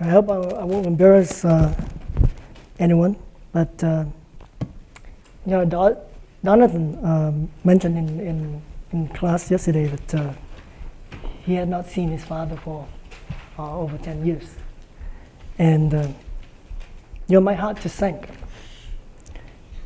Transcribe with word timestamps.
I 0.00 0.04
hope 0.10 0.30
I, 0.30 0.34
I 0.34 0.64
won't 0.64 0.86
embarrass 0.86 1.44
uh, 1.44 1.74
anyone, 2.78 3.16
but 3.52 3.82
uh, 3.82 4.04
you 5.44 5.52
know, 5.52 5.64
Do- 5.64 5.96
Donathan 6.44 7.04
um, 7.04 7.48
mentioned 7.64 7.98
in, 7.98 8.20
in, 8.20 8.62
in 8.92 9.08
class 9.08 9.50
yesterday 9.50 9.86
that 9.86 10.14
uh, 10.14 10.32
he 11.44 11.54
had 11.54 11.68
not 11.68 11.86
seen 11.88 12.10
his 12.10 12.24
father 12.24 12.56
for 12.56 12.86
uh, 13.58 13.76
over 13.76 13.98
10 13.98 14.24
years. 14.24 14.54
And 15.58 15.92
uh, 15.92 16.08
you 17.26 17.34
know, 17.34 17.40
my 17.40 17.54
heart 17.54 17.80
just 17.80 17.96
sank. 17.96 18.28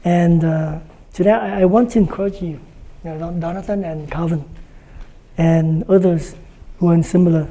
And 0.04 0.44
uh, 0.44 0.80
today 1.14 1.30
I, 1.30 1.62
I 1.62 1.64
want 1.64 1.90
to 1.92 2.00
encourage 2.00 2.42
you, 2.42 2.48
you 2.50 2.60
know, 3.04 3.18
Don- 3.18 3.40
Donathan 3.40 3.82
and 3.90 4.10
Calvin, 4.10 4.44
and 5.38 5.84
others 5.84 6.36
who 6.79 6.90
are 6.90 6.94
in 6.94 7.02
similar 7.02 7.48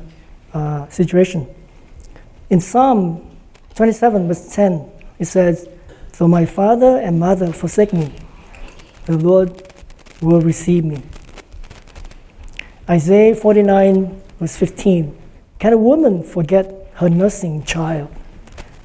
situation. 0.90 1.48
In 2.52 2.60
Psalm 2.60 3.26
27, 3.76 4.28
verse 4.28 4.54
10, 4.54 4.92
it 5.20 5.26
says, 5.26 5.70
Though 6.18 6.28
my 6.28 6.46
father 6.46 6.98
and 6.98 7.18
mother 7.18 7.54
forsake 7.54 7.94
me, 7.94 8.14
the 9.06 9.18
Lord 9.18 9.74
will 10.22 10.42
receive 10.42 10.84
me. 10.84 11.02
Isaiah 12.90 13.36
49, 13.36 14.22
verse 14.38 14.58
15, 14.58 15.18
Can 15.60 15.72
a 15.72 15.78
woman 15.78 16.24
forget 16.24 16.92
her 16.96 17.10
nursing 17.10 17.64
child 17.64 18.14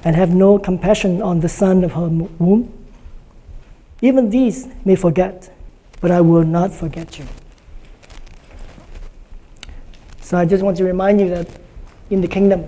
and 0.05 0.15
have 0.15 0.33
no 0.33 0.57
compassion 0.57 1.21
on 1.21 1.41
the 1.41 1.49
son 1.49 1.83
of 1.83 1.91
her 1.91 2.07
womb? 2.07 2.71
Even 4.01 4.29
these 4.29 4.69
may 4.85 4.95
forget, 4.95 5.53
but 5.99 6.09
I 6.09 6.21
will 6.21 6.45
not 6.45 6.71
forget 6.73 7.19
you. 7.19 7.25
So 10.21 10.37
I 10.37 10.45
just 10.45 10.63
want 10.63 10.77
to 10.77 10.85
remind 10.85 11.19
you 11.19 11.29
that 11.31 11.49
in 12.09 12.21
the 12.21 12.29
kingdom, 12.29 12.65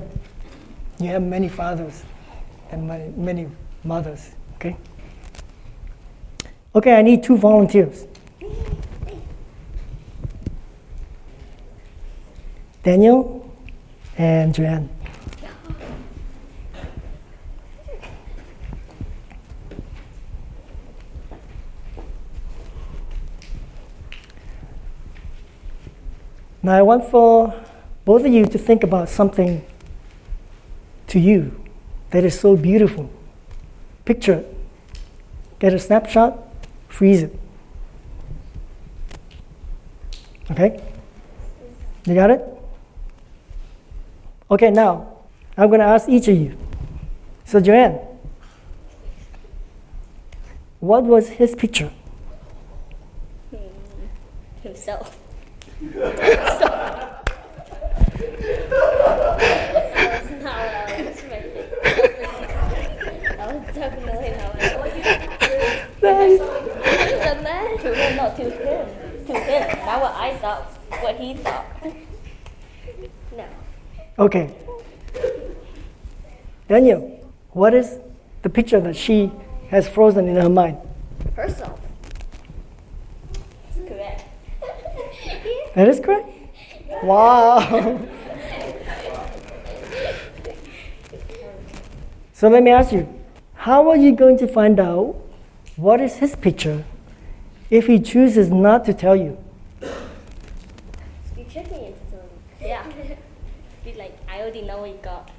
you 1.00 1.08
have 1.08 1.24
many 1.24 1.48
fathers 1.48 2.04
and 2.72 2.88
many, 2.88 3.10
many 3.16 3.48
mothers, 3.84 4.32
okay? 4.56 4.76
Okay, 6.76 6.94
I 6.94 7.02
need 7.02 7.24
two 7.24 7.38
volunteers. 7.38 8.06
Daniel 12.84 13.50
and 14.18 14.54
Joanne. 14.54 14.90
Now, 26.62 26.78
I 26.78 26.82
want 26.82 27.06
for 27.06 27.54
both 28.04 28.26
of 28.26 28.34
you 28.34 28.46
to 28.46 28.58
think 28.58 28.84
about 28.84 29.08
something 29.08 29.66
to 31.10 31.20
you 31.20 31.56
that 32.12 32.24
is 32.24 32.40
so 32.40 32.56
beautiful. 32.56 33.10
Picture 34.06 34.34
it. 34.34 34.56
Get 35.60 35.74
a 35.74 35.80
snapshot, 35.80 36.40
freeze 36.88 37.24
it. 37.24 37.40
Okay? 40.52 40.82
You 42.06 42.16
got 42.16 42.32
it? 42.32 42.42
Okay, 44.50 44.72
now 44.72 45.08
I'm 45.58 45.68
going 45.68 45.80
to 45.80 45.86
ask 45.86 46.10
each 46.10 46.28
of 46.28 46.36
you. 46.38 46.58
So, 47.46 47.60
Joanne, 47.60 48.00
what 50.80 51.04
was 51.04 51.30
his 51.30 51.54
picture? 51.56 51.92
Hmm, 53.52 53.58
himself. 54.64 55.20
That's 60.20 60.44
not 60.44 60.56
what 60.56 60.76
I 60.76 60.98
was 60.98 61.08
expecting. 61.08 61.66
That 63.38 63.48
was 63.54 63.76
definitely 63.76 64.32
not 64.32 64.56
what 64.56 64.64
I 64.64 64.78
was 64.78 65.89
Nice. 66.02 66.40
expecting. 66.40 67.44
that? 67.44 67.80
To 67.82 67.96
him, 67.96 68.16
no, 68.18 68.34
to 68.36 68.44
him. 68.50 69.26
To 69.26 69.34
him. 69.34 69.86
Not 69.86 70.02
what 70.02 70.14
I 70.16 70.38
thought, 70.38 70.64
what 71.02 71.16
he 71.18 71.34
thought. 71.34 71.66
No. 73.36 73.46
Okay. 74.20 74.54
Daniel, 76.68 77.20
what 77.52 77.74
is 77.74 78.00
the 78.44 78.50
picture 78.50 78.80
that 78.80 78.96
she 78.96 79.32
has 79.70 79.88
frozen 79.90 80.28
in 80.28 80.36
her 80.36 80.50
mind? 80.50 80.78
Herself. 81.36 81.80
Correct. 83.88 84.24
That 85.76 85.88
is 85.88 86.00
correct. 86.00 86.28
Wow. 87.04 87.60
so 92.34 92.50
let 92.50 92.64
me 92.64 92.72
ask 92.72 92.92
you, 92.92 93.08
how 93.54 93.88
are 93.90 93.96
you 93.96 94.14
going 94.16 94.38
to 94.40 94.48
find 94.48 94.80
out 94.80 95.16
what 95.80 96.02
is 96.02 96.18
his 96.18 96.36
picture 96.36 96.84
if 97.70 97.88
he 97.88 98.00
chooses 98.00 98.50
not 98.50 98.84
to 98.84 98.94
tell 98.94 99.16
you? 99.16 99.38
You 99.82 101.46
tricked 101.50 101.72
me 101.72 101.88
into 101.88 102.00
telling 102.12 102.26
me. 102.26 102.68
Yeah. 102.68 102.84
Be 103.86 103.94
like, 103.94 104.18
I 104.28 104.42
already 104.42 104.64
know 104.64 104.82
what 104.82 104.90
you 104.90 105.00
got. 105.02 105.32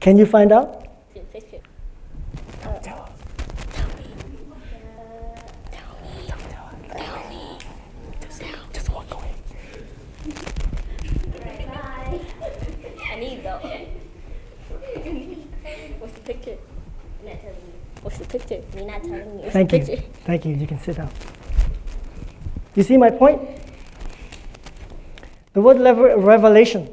Can 0.00 0.18
you 0.18 0.26
find 0.26 0.52
out? 0.52 0.86
Your 1.14 1.24
picture. 1.24 1.60
Just 8.72 8.90
walk 8.90 9.10
away. 9.10 9.34
I 13.10 13.16
need 13.18 13.42
though. 13.42 13.60
What's 15.98 16.12
the 16.12 16.20
picture? 16.20 16.58
I'm 17.20 17.26
not 17.26 17.40
telling 17.40 17.56
you. 17.56 17.72
What's 18.02 18.17
the 18.17 18.17
picture? 18.28 18.62
Me 18.76 18.84
not 18.84 19.02
telling 19.02 19.18
you. 19.20 19.24
What's 19.40 19.52
Thank 19.52 19.72
you. 19.72 19.78
picture? 19.80 20.02
Thank 20.24 20.44
you. 20.44 20.54
You 20.54 20.66
can 20.66 20.78
sit 20.78 20.96
down. 20.96 21.10
You 22.74 22.82
see 22.82 22.96
my 22.96 23.10
point? 23.10 23.40
The 25.52 25.60
word 25.60 25.78
lever- 25.78 26.16
revelation. 26.16 26.88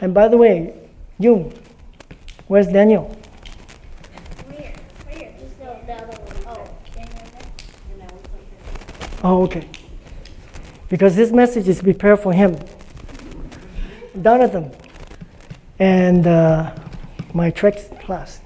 And 0.00 0.14
by 0.14 0.28
the 0.28 0.36
way, 0.36 0.74
Jung, 1.18 1.52
where's 2.48 2.66
Daniel? 2.68 3.04
Where? 4.48 4.74
Where? 5.06 5.32
Just 5.38 5.60
no, 5.60 5.78
the 5.86 5.92
other 5.92 6.06
one. 6.06 6.68
Oh. 9.22 9.42
Okay. 9.42 9.68
Because 10.88 11.14
this 11.14 11.30
message 11.30 11.68
is 11.68 11.82
prepared 11.82 12.18
for 12.20 12.32
him. 12.32 12.56
Jonathan 14.20 14.72
and 15.78 16.26
uh, 16.26 16.74
my 17.32 17.50
tricks 17.50 17.88
class. 18.00 18.40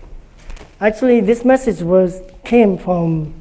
Actually, 0.84 1.22
this 1.22 1.46
message 1.46 1.80
was 1.80 2.20
came 2.44 2.76
from 2.76 3.32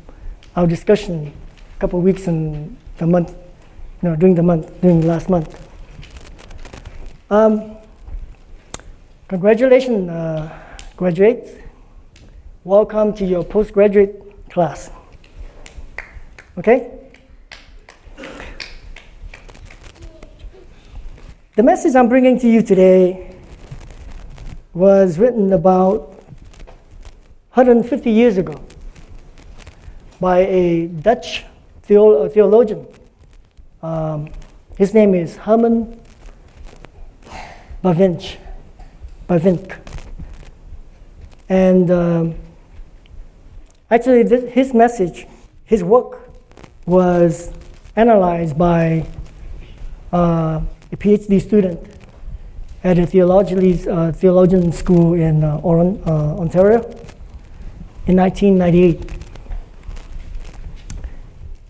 our 0.55 0.65
discussion 0.65 1.33
a 1.75 1.79
couple 1.81 1.99
of 1.99 2.05
weeks 2.05 2.25
in 2.29 2.77
the 2.99 3.05
month, 3.05 3.35
no, 4.01 4.15
during 4.15 4.33
the 4.33 4.41
month, 4.41 4.71
during 4.79 5.01
the 5.01 5.07
last 5.07 5.29
month. 5.29 5.49
Um, 7.29 7.75
congratulations, 9.27 10.09
uh, 10.09 10.57
graduates. 10.95 11.51
Welcome 12.63 13.13
to 13.15 13.25
your 13.25 13.43
postgraduate 13.43 14.49
class. 14.49 14.89
Okay? 16.57 16.97
The 21.57 21.63
message 21.63 21.93
I'm 21.93 22.07
bringing 22.07 22.39
to 22.39 22.47
you 22.47 22.61
today 22.61 23.35
was 24.73 25.19
written 25.19 25.51
about 25.51 26.12
150 27.53 28.09
years 28.09 28.39
ago 28.39 28.59
by 30.19 30.39
a 30.39 30.87
Dutch 30.87 31.43
uh, 31.43 32.27
theologian. 32.27 32.87
Um, 33.83 34.31
his 34.75 34.95
name 34.95 35.13
is 35.13 35.37
Herman 35.37 36.01
Bavinck. 37.83 38.37
Bavinck. 39.29 39.77
And 41.47 41.91
um, 41.91 42.35
actually, 43.91 44.23
this, 44.23 44.51
his 44.51 44.73
message, 44.73 45.27
his 45.63 45.83
work, 45.83 46.27
was 46.87 47.53
analyzed 47.95 48.57
by 48.57 49.05
uh, 50.11 50.59
a 50.91 50.97
PhD 50.97 51.39
student 51.39 51.87
at 52.83 52.97
a 52.97 53.05
theology, 53.05 53.87
uh, 53.87 54.11
theologian 54.11 54.71
school 54.71 55.13
in 55.13 55.43
uh, 55.43 55.57
Oran, 55.57 56.01
uh, 56.07 56.39
Ontario 56.39 56.81
in 58.05 58.17
1998. 58.17 59.11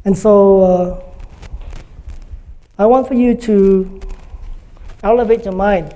And 0.06 0.18
so 0.18 0.62
uh, 0.62 1.04
I 2.78 2.86
want 2.86 3.08
for 3.08 3.14
you 3.14 3.36
to 3.36 4.02
elevate 5.04 5.46
your 5.46 5.54
mind 5.54 5.94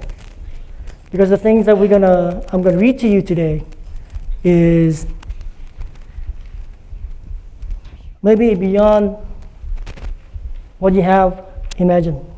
because 1.12 1.30
the 1.30 1.38
things 1.38 1.66
that 1.66 1.78
we're 1.78 1.88
gonna 1.88 2.46
I'm 2.52 2.62
gonna 2.62 2.78
read 2.78 3.00
to 3.00 3.08
you 3.08 3.22
today 3.22 3.64
is 4.44 5.08
maybe 8.22 8.54
beyond 8.56 9.18
what 10.80 10.94
you 10.94 11.02
have 11.02 11.44
imagine. 11.78 12.37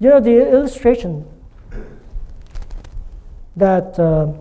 You 0.00 0.10
know, 0.10 0.20
the 0.20 0.50
illustration 0.50 1.26
that 3.56 3.98
uh, 3.98 4.32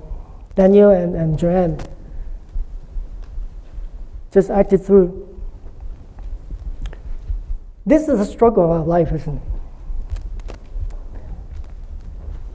Daniel 0.56 0.90
and, 0.90 1.16
and 1.16 1.38
Joanne 1.38 1.80
just 4.32 4.50
acted 4.50 4.84
through. 4.84 5.30
This 7.86 8.08
is 8.08 8.20
a 8.20 8.26
struggle 8.26 8.64
of 8.64 8.72
our 8.72 8.86
life, 8.86 9.12
isn't 9.12 9.36
it? 9.36 9.44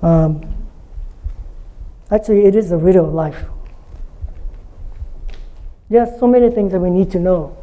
Um, 0.03 0.55
actually, 2.11 2.47
it 2.47 2.57
is 2.57 2.73
a 2.73 2.77
riddle 2.77 3.07
of 3.07 3.15
life. 3.15 3.45
Yes, 5.89 6.19
so 6.19 6.27
many 6.27 6.51
things 6.51 6.73
that 6.73 6.81
we 6.81 6.91
need 6.91 7.11
to 7.13 7.19
know. 7.19 7.57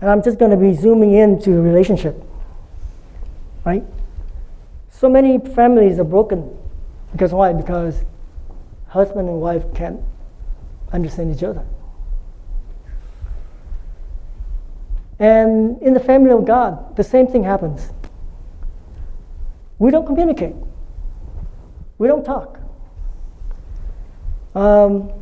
And 0.00 0.10
I'm 0.10 0.22
just 0.22 0.38
going 0.38 0.50
to 0.50 0.56
be 0.56 0.74
zooming 0.74 1.14
into 1.14 1.62
relationship, 1.62 2.22
right? 3.64 3.84
So 4.90 5.08
many 5.08 5.38
families 5.38 5.98
are 5.98 6.04
broken 6.04 6.56
because 7.12 7.32
why? 7.32 7.52
Because 7.52 8.04
husband 8.88 9.28
and 9.28 9.40
wife 9.40 9.64
can't 9.74 10.00
understand 10.92 11.34
each 11.34 11.42
other. 11.42 11.64
And 15.18 15.80
in 15.80 15.94
the 15.94 16.00
family 16.00 16.30
of 16.30 16.44
God, 16.44 16.96
the 16.96 17.04
same 17.04 17.26
thing 17.26 17.44
happens. 17.44 17.90
We 19.78 19.90
don't 19.90 20.06
communicate. 20.06 20.54
We 21.98 22.08
don't 22.08 22.24
talk. 22.24 22.58
Um, 24.54 25.12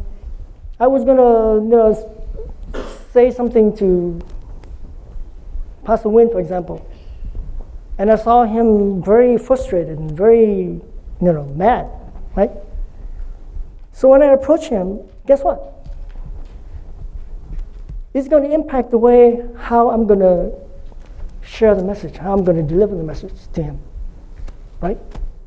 I 0.79 0.87
was 0.87 1.05
gonna, 1.05 1.63
you 1.63 1.69
know, 1.69 2.13
say 3.13 3.31
something 3.31 3.77
to 3.77 4.21
Pastor 5.85 6.09
Wynn, 6.09 6.31
for 6.31 6.41
example, 6.41 6.87
and 8.01 8.11
I 8.11 8.17
saw 8.17 8.45
him 8.45 9.03
very 9.03 9.37
frustrated 9.37 9.99
and 9.99 10.11
very, 10.11 10.55
you 10.55 10.83
know, 11.21 11.45
mad, 11.55 11.87
right? 12.35 12.51
So 13.93 14.09
when 14.09 14.23
I 14.23 14.29
approach 14.29 14.69
him, 14.69 15.01
guess 15.27 15.43
what? 15.43 15.87
It's 18.15 18.27
going 18.27 18.45
to 18.45 18.55
impact 18.55 18.91
the 18.91 18.97
way 18.97 19.47
how 19.55 19.91
I'm 19.91 20.07
going 20.07 20.21
to 20.21 20.51
share 21.43 21.75
the 21.75 21.85
message, 21.85 22.17
how 22.17 22.33
I'm 22.33 22.43
going 22.43 22.57
to 22.57 22.63
deliver 22.63 22.97
the 22.97 23.03
message 23.03 23.35
to 23.53 23.63
him. 23.63 23.79
Right? 24.81 24.97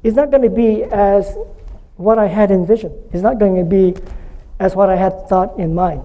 It's 0.03 0.15
not 0.15 0.29
going 0.29 0.43
to 0.43 0.51
be 0.51 0.83
as 0.83 1.35
what 1.95 2.19
I 2.19 2.27
had 2.27 2.51
envisioned. 2.51 2.93
It's 3.11 3.23
not 3.23 3.39
going 3.39 3.55
to 3.55 3.65
be 3.65 3.95
as 4.59 4.75
what 4.75 4.91
I 4.91 4.95
had 4.95 5.27
thought 5.27 5.57
in 5.57 5.73
mind. 5.73 6.03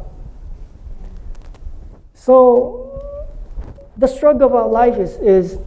So 2.14 3.04
the 3.98 4.06
struggle 4.06 4.46
of 4.46 4.54
our 4.54 4.68
life 4.68 4.96
is, 4.96 5.18
is 5.18 5.58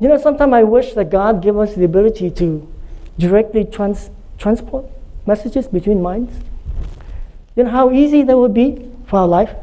You 0.00 0.08
know, 0.08 0.16
sometimes 0.16 0.52
I 0.52 0.62
wish 0.62 0.92
that 0.94 1.10
God 1.10 1.42
give 1.42 1.58
us 1.58 1.74
the 1.74 1.84
ability 1.84 2.30
to 2.30 2.66
directly 3.18 3.64
trans- 3.64 4.10
transport 4.38 4.86
messages 5.26 5.66
between 5.66 6.00
minds. 6.00 6.32
You 7.56 7.64
know 7.64 7.70
how 7.70 7.90
easy 7.90 8.22
that 8.22 8.38
would 8.38 8.54
be 8.54 8.88
for 9.06 9.18
our 9.20 9.26
life? 9.26 9.54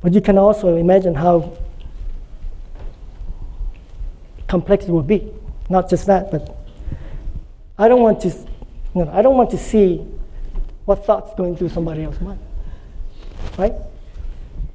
But 0.00 0.12
you 0.12 0.20
can 0.20 0.38
also 0.38 0.76
imagine 0.76 1.14
how 1.14 1.56
complex 4.48 4.86
it 4.86 4.90
would 4.90 5.06
be. 5.06 5.32
Not 5.68 5.88
just 5.88 6.06
that, 6.06 6.32
but 6.32 6.56
I 7.78 7.86
don't 7.86 8.02
want 8.02 8.20
to, 8.22 8.28
you 8.28 9.04
know, 9.04 9.10
I 9.12 9.22
don't 9.22 9.36
want 9.36 9.50
to 9.50 9.58
see 9.58 9.98
what 10.84 11.06
thoughts 11.06 11.32
going 11.36 11.56
through 11.56 11.68
somebody 11.68 12.02
else's 12.02 12.20
mind. 12.20 12.40
Right? 13.56 13.74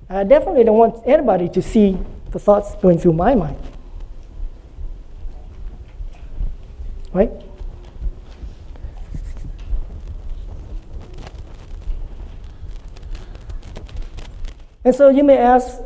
I 0.09 0.23
definitely 0.23 0.63
don't 0.63 0.77
want 0.77 1.05
anybody 1.05 1.49
to 1.49 1.61
see 1.61 1.97
the 2.35 2.39
thoughts 2.39 2.75
going 2.81 2.99
through 2.99 3.13
my 3.13 3.33
mind. 3.33 3.55
Right? 7.13 7.31
And 14.83 14.93
so 14.93 15.07
you 15.07 15.23
may 15.23 15.37
ask, 15.37 15.79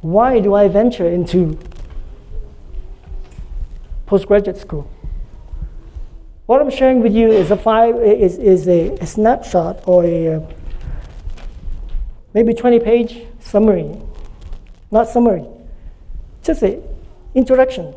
why 0.00 0.38
do 0.38 0.54
I 0.54 0.68
venture 0.68 1.08
into 1.08 1.58
postgraduate 4.06 4.58
school? 4.58 4.88
What 6.46 6.62
I'm 6.62 6.70
sharing 6.70 7.02
with 7.02 7.12
you 7.12 7.32
is 7.32 7.50
a 7.50 7.56
five 7.56 7.96
is, 7.96 8.38
is 8.38 8.68
a, 8.68 8.92
a 9.00 9.06
snapshot 9.06 9.82
or 9.88 10.04
a 10.04 10.34
uh, 10.34 10.40
maybe 12.32 12.54
20 12.54 12.78
page 12.78 13.24
summary, 13.48 13.96
not 14.90 15.08
summary, 15.08 15.46
just 16.42 16.62
an 16.62 16.82
introduction 17.34 17.94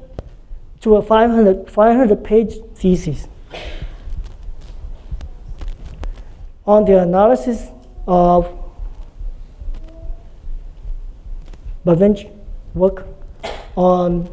to 0.79 0.95
a 0.95 1.01
500, 1.01 1.69
500 1.69 2.23
page 2.23 2.53
thesis 2.75 3.27
on 6.65 6.85
the 6.85 6.99
analysis 6.99 7.69
of 8.07 8.57
Bavinck's 11.85 12.25
work 12.73 13.05
on 13.75 14.29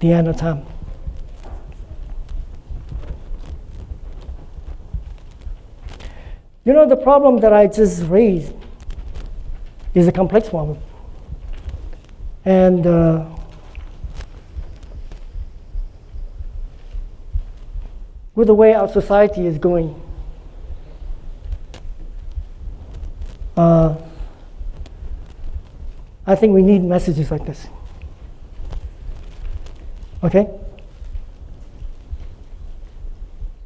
the 0.00 0.32
time. 0.32 0.64
You 6.64 6.72
know, 6.72 6.86
the 6.86 6.96
problem 6.96 7.40
that 7.40 7.52
I 7.52 7.66
just 7.66 8.04
raised 8.04 8.57
is 9.98 10.06
a 10.06 10.12
complex 10.12 10.52
one. 10.52 10.78
And 12.44 12.86
uh, 12.86 13.26
with 18.34 18.46
the 18.46 18.54
way 18.54 18.74
our 18.74 18.88
society 18.88 19.46
is 19.46 19.58
going, 19.58 20.00
uh, 23.56 23.96
I 26.26 26.34
think 26.34 26.54
we 26.54 26.62
need 26.62 26.84
messages 26.84 27.30
like 27.30 27.44
this. 27.44 27.66
Okay? 30.22 30.48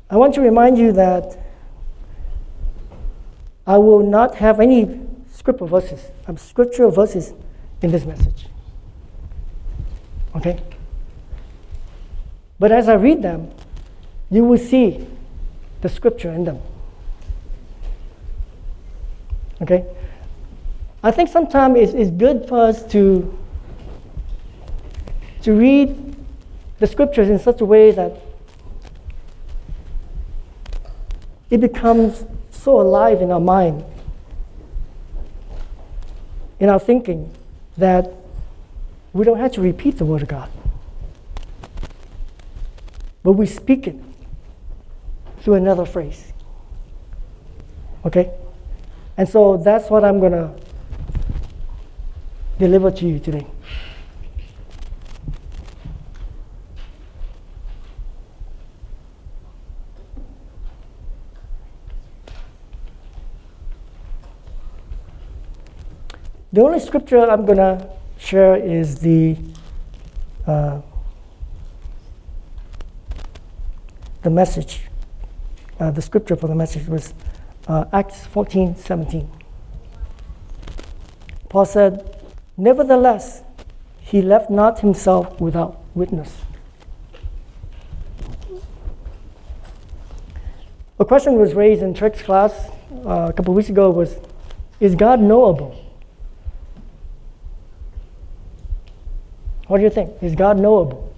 I 0.09 0.17
want 0.17 0.35
to 0.35 0.41
remind 0.41 0.79
you 0.79 0.93
that 0.93 1.39
I 3.67 3.79
will 3.79 4.01
not 4.03 4.37
have 4.37 4.61
any 4.61 5.01
scripture 5.43 5.67
verses, 5.67 6.11
um, 6.29 6.37
scriptural 6.37 6.93
verses 6.93 7.35
in 7.83 7.91
this 7.91 8.05
message. 8.05 8.47
Okay? 10.37 10.63
But 12.61 12.71
as 12.71 12.89
I 12.89 12.95
read 12.95 13.23
them, 13.23 13.51
you 14.31 14.45
will 14.45 14.57
see 14.57 15.05
the 15.81 15.89
scripture 15.89 16.33
in 16.33 16.45
them. 16.45 16.61
Okay? 19.61 19.85
I 21.03 21.11
think 21.11 21.29
sometimes 21.29 21.77
it's, 21.77 21.93
it's 21.93 22.11
good 22.13 22.49
for 22.49 22.61
us 22.63 22.87
to, 22.93 23.37
to 25.43 25.53
read 25.53 26.15
the 26.79 26.87
scriptures 26.87 27.29
in 27.29 27.41
such 27.41 27.61
a 27.61 27.65
way 27.65 27.91
that 27.91 28.17
it 31.51 31.59
becomes 31.59 32.25
so 32.53 32.81
alive 32.81 33.21
in 33.21 33.33
our 33.33 33.41
mind 33.41 33.85
in 36.63 36.69
our 36.69 36.79
thinking 36.79 37.29
that 37.77 38.09
we 39.13 39.25
don't 39.25 39.39
have 39.39 39.51
to 39.51 39.61
repeat 39.61 39.99
the 39.99 40.05
Word 40.05 40.23
of 40.23 40.29
God. 40.29 40.49
But 43.25 43.33
we 43.33 43.47
speak 43.47 43.89
it 43.89 43.97
through 45.41 45.55
another 45.55 45.85
phrase. 45.85 46.33
Okay? 48.05 48.31
And 49.17 49.29
so 49.29 49.57
that's 49.57 49.91
what 49.91 50.05
I'm 50.05 50.21
going 50.21 50.33
to 50.33 50.55
deliver 52.61 52.93
to 52.93 53.09
you 53.09 53.19
today. 53.19 53.47
The 66.53 66.61
only 66.61 66.81
scripture 66.81 67.31
I'm 67.31 67.47
going 67.47 67.57
to 67.57 67.89
share 68.19 68.57
is 68.57 68.99
the 68.99 69.39
uh, 70.47 70.83
the 74.23 74.29
message. 74.29 74.83
Uh, 75.81 75.91
the 75.91 76.03
scripture 76.03 76.37
for 76.37 76.49
the 76.49 76.55
message 76.55 76.87
was 76.89 77.15
uh, 77.69 77.87
Acts 77.91 78.27
14 78.27 78.77
17. 78.77 79.31
Paul 81.49 81.65
said, 81.65 82.21
Nevertheless, 82.59 83.43
he 84.01 84.21
left 84.21 84.51
not 84.51 84.81
himself 84.81 85.41
without 85.41 85.83
witness. 85.95 86.43
A 90.99 91.05
question 91.07 91.37
was 91.37 91.55
raised 91.55 91.83
in 91.83 91.95
church 91.95 92.25
class 92.25 92.69
uh, 93.07 93.29
a 93.31 93.33
couple 93.33 93.53
of 93.53 93.57
weeks 93.57 93.71
ago 93.71 93.91
was, 93.91 94.19
is 94.81 94.95
God 94.95 95.19
knowable? 95.19 95.92
What 99.73 99.79
do 99.79 99.85
you 99.85 99.91
think? 99.91 100.23
Is 100.23 100.35
God 100.35 100.59
knowable? 100.59 101.15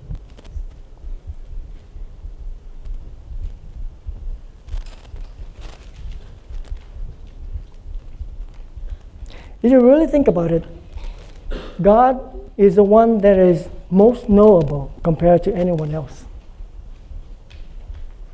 If 9.60 9.72
you 9.72 9.80
really 9.80 10.06
think 10.06 10.28
about 10.28 10.52
it, 10.52 10.62
God 11.82 12.46
is 12.56 12.76
the 12.76 12.84
one 12.84 13.18
that 13.22 13.36
is 13.38 13.68
most 13.90 14.28
knowable 14.28 14.94
compared 15.02 15.42
to 15.42 15.52
anyone 15.52 15.92
else. 15.92 16.24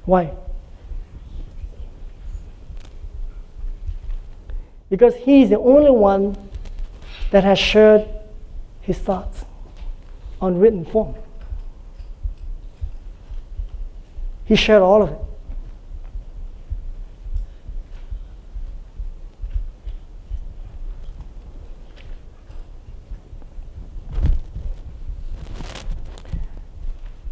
Why? 0.04 0.34
Because 4.90 5.14
He 5.14 5.44
is 5.44 5.48
the 5.48 5.58
only 5.58 5.90
one 5.90 6.36
that 7.30 7.42
has 7.42 7.58
shared 7.58 8.06
His 8.82 8.98
thoughts 8.98 9.46
on 10.40 10.58
written 10.58 10.84
form. 10.84 11.14
He 14.44 14.56
shared 14.56 14.82
all 14.82 15.02
of 15.02 15.10
it. 15.10 15.18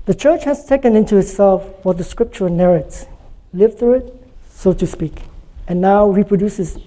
The 0.08 0.14
church 0.14 0.44
has 0.44 0.64
taken 0.64 0.96
into 0.96 1.18
itself 1.18 1.84
what 1.84 1.98
the 1.98 2.04
scripture 2.04 2.48
narrates, 2.48 3.06
lived 3.52 3.78
through 3.78 3.94
it, 3.94 4.30
so 4.48 4.72
to 4.72 4.86
speak, 4.86 5.20
and 5.66 5.82
now 5.82 6.08
reproduces 6.08 6.78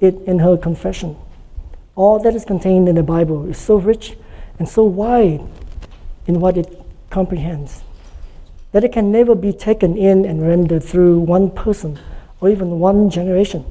it 0.00 0.14
in 0.26 0.38
her 0.38 0.56
confession. 0.56 1.16
All 1.96 2.20
that 2.20 2.36
is 2.36 2.44
contained 2.44 2.88
in 2.88 2.94
the 2.94 3.02
Bible 3.02 3.46
is 3.48 3.58
so 3.58 3.76
rich 3.76 4.16
and 4.62 4.68
so 4.68 4.84
wide 4.84 5.44
in 6.28 6.38
what 6.38 6.56
it 6.56 6.80
comprehends 7.10 7.82
that 8.70 8.84
it 8.84 8.92
can 8.92 9.10
never 9.10 9.34
be 9.34 9.52
taken 9.52 9.96
in 9.96 10.24
and 10.24 10.40
rendered 10.40 10.84
through 10.84 11.18
one 11.18 11.50
person 11.50 11.98
or 12.40 12.48
even 12.48 12.78
one 12.78 13.10
generation. 13.10 13.64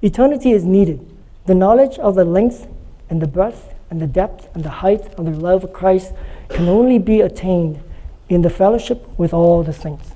Eternity 0.00 0.52
is 0.52 0.64
needed. 0.64 0.98
The 1.44 1.54
knowledge 1.54 1.98
of 1.98 2.14
the 2.14 2.24
length 2.24 2.68
and 3.10 3.20
the 3.20 3.26
breadth 3.26 3.74
and 3.90 4.00
the 4.00 4.06
depth 4.06 4.48
and 4.54 4.64
the 4.64 4.80
height 4.80 5.12
of 5.18 5.26
the 5.26 5.32
love 5.32 5.62
of 5.62 5.74
Christ 5.74 6.14
can 6.48 6.66
only 6.66 6.98
be 6.98 7.20
attained 7.20 7.82
in 8.30 8.40
the 8.40 8.48
fellowship 8.48 9.06
with 9.18 9.34
all 9.34 9.62
the 9.62 9.74
saints. 9.74 10.12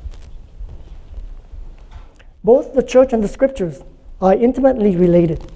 Both 2.42 2.72
the 2.72 2.82
church 2.82 3.12
and 3.12 3.22
the 3.22 3.28
scriptures 3.28 3.82
are 4.22 4.32
intimately 4.32 4.96
related. 4.96 5.52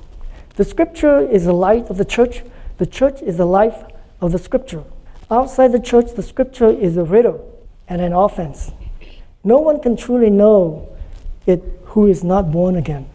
The 0.56 0.64
scripture 0.64 1.20
is 1.20 1.46
the 1.46 1.54
light 1.54 1.88
of 1.88 1.96
the 1.96 2.04
church, 2.04 2.42
the 2.78 2.86
church 2.86 3.20
is 3.22 3.36
the 3.36 3.44
life 3.44 3.84
of 4.20 4.32
the 4.32 4.38
scripture. 4.38 4.84
Outside 5.30 5.72
the 5.72 5.80
church, 5.80 6.14
the 6.14 6.22
scripture 6.22 6.70
is 6.70 6.96
a 6.96 7.04
riddle 7.04 7.66
and 7.88 8.00
an 8.00 8.12
offense. 8.12 8.72
No 9.44 9.58
one 9.58 9.80
can 9.80 9.96
truly 9.96 10.30
know 10.30 10.96
it 11.46 11.62
who 11.86 12.06
is 12.06 12.24
not 12.24 12.50
born 12.50 12.76
again. 12.76 13.08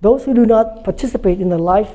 Those 0.00 0.24
who 0.24 0.34
do 0.34 0.46
not 0.46 0.84
participate 0.84 1.40
in 1.40 1.48
the 1.48 1.58
life 1.58 1.90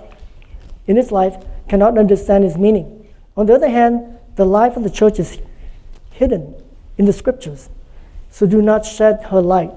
in 0.87 0.97
its 0.97 1.11
life 1.11 1.35
cannot 1.67 1.97
understand 1.97 2.43
its 2.43 2.57
meaning. 2.57 3.07
On 3.37 3.45
the 3.45 3.53
other 3.53 3.69
hand, 3.69 4.17
the 4.35 4.45
life 4.45 4.75
of 4.75 4.83
the 4.83 4.89
church 4.89 5.19
is 5.19 5.39
hidden 6.11 6.55
in 6.97 7.05
the 7.05 7.13
scriptures. 7.13 7.69
So 8.29 8.45
do 8.45 8.61
not 8.61 8.85
shed 8.85 9.23
her 9.25 9.41
light. 9.41 9.71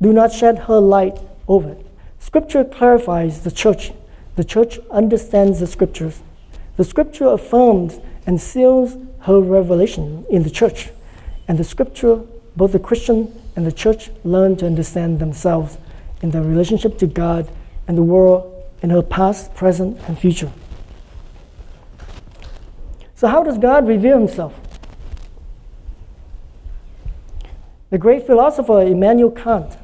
Do 0.00 0.12
not 0.12 0.32
shed 0.32 0.58
her 0.60 0.78
light 0.78 1.18
over 1.46 1.70
it. 1.70 1.86
Scripture 2.18 2.64
clarifies 2.64 3.42
the 3.42 3.50
church. 3.50 3.92
The 4.38 4.44
church 4.44 4.78
understands 4.92 5.58
the 5.58 5.66
scriptures. 5.66 6.22
The 6.76 6.84
scripture 6.84 7.26
affirms 7.26 7.98
and 8.24 8.40
seals 8.40 8.96
her 9.22 9.40
revelation 9.40 10.24
in 10.30 10.44
the 10.44 10.50
church. 10.50 10.90
And 11.48 11.58
the 11.58 11.64
scripture, 11.64 12.20
both 12.54 12.70
the 12.70 12.78
Christian 12.78 13.34
and 13.56 13.66
the 13.66 13.72
church 13.72 14.10
learn 14.22 14.54
to 14.58 14.66
understand 14.66 15.18
themselves 15.18 15.76
in 16.22 16.30
their 16.30 16.42
relationship 16.42 16.98
to 16.98 17.08
God 17.08 17.50
and 17.88 17.98
the 17.98 18.04
world 18.04 18.62
in 18.80 18.90
her 18.90 19.02
past, 19.02 19.56
present, 19.56 19.98
and 20.06 20.16
future. 20.16 20.52
So, 23.16 23.26
how 23.26 23.42
does 23.42 23.58
God 23.58 23.88
reveal 23.88 24.20
himself? 24.20 24.54
The 27.90 27.98
great 27.98 28.24
philosopher 28.24 28.82
Immanuel 28.82 29.32
Kant 29.32 29.76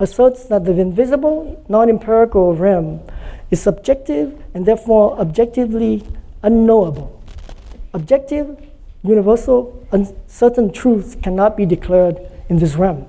asserts 0.00 0.46
that 0.46 0.64
the 0.64 0.72
invisible, 0.72 1.64
non 1.68 1.88
empirical 1.88 2.52
realm 2.52 3.00
is 3.52 3.62
subjective 3.62 4.36
and 4.52 4.66
therefore 4.66 5.16
objectively 5.20 6.02
unknowable. 6.42 7.22
Objective, 7.94 8.58
universal, 9.04 9.86
uncertain 9.92 10.72
truths 10.72 11.14
cannot 11.14 11.56
be 11.56 11.64
declared 11.64 12.18
in 12.48 12.58
this 12.58 12.74
realm. 12.74 13.06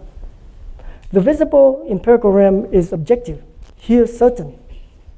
The 1.11 1.21
visible, 1.21 1.83
empirical 1.89 2.31
realm 2.31 2.71
is 2.71 2.93
objective, 2.93 3.41
here 3.75 4.05
certain. 4.05 4.59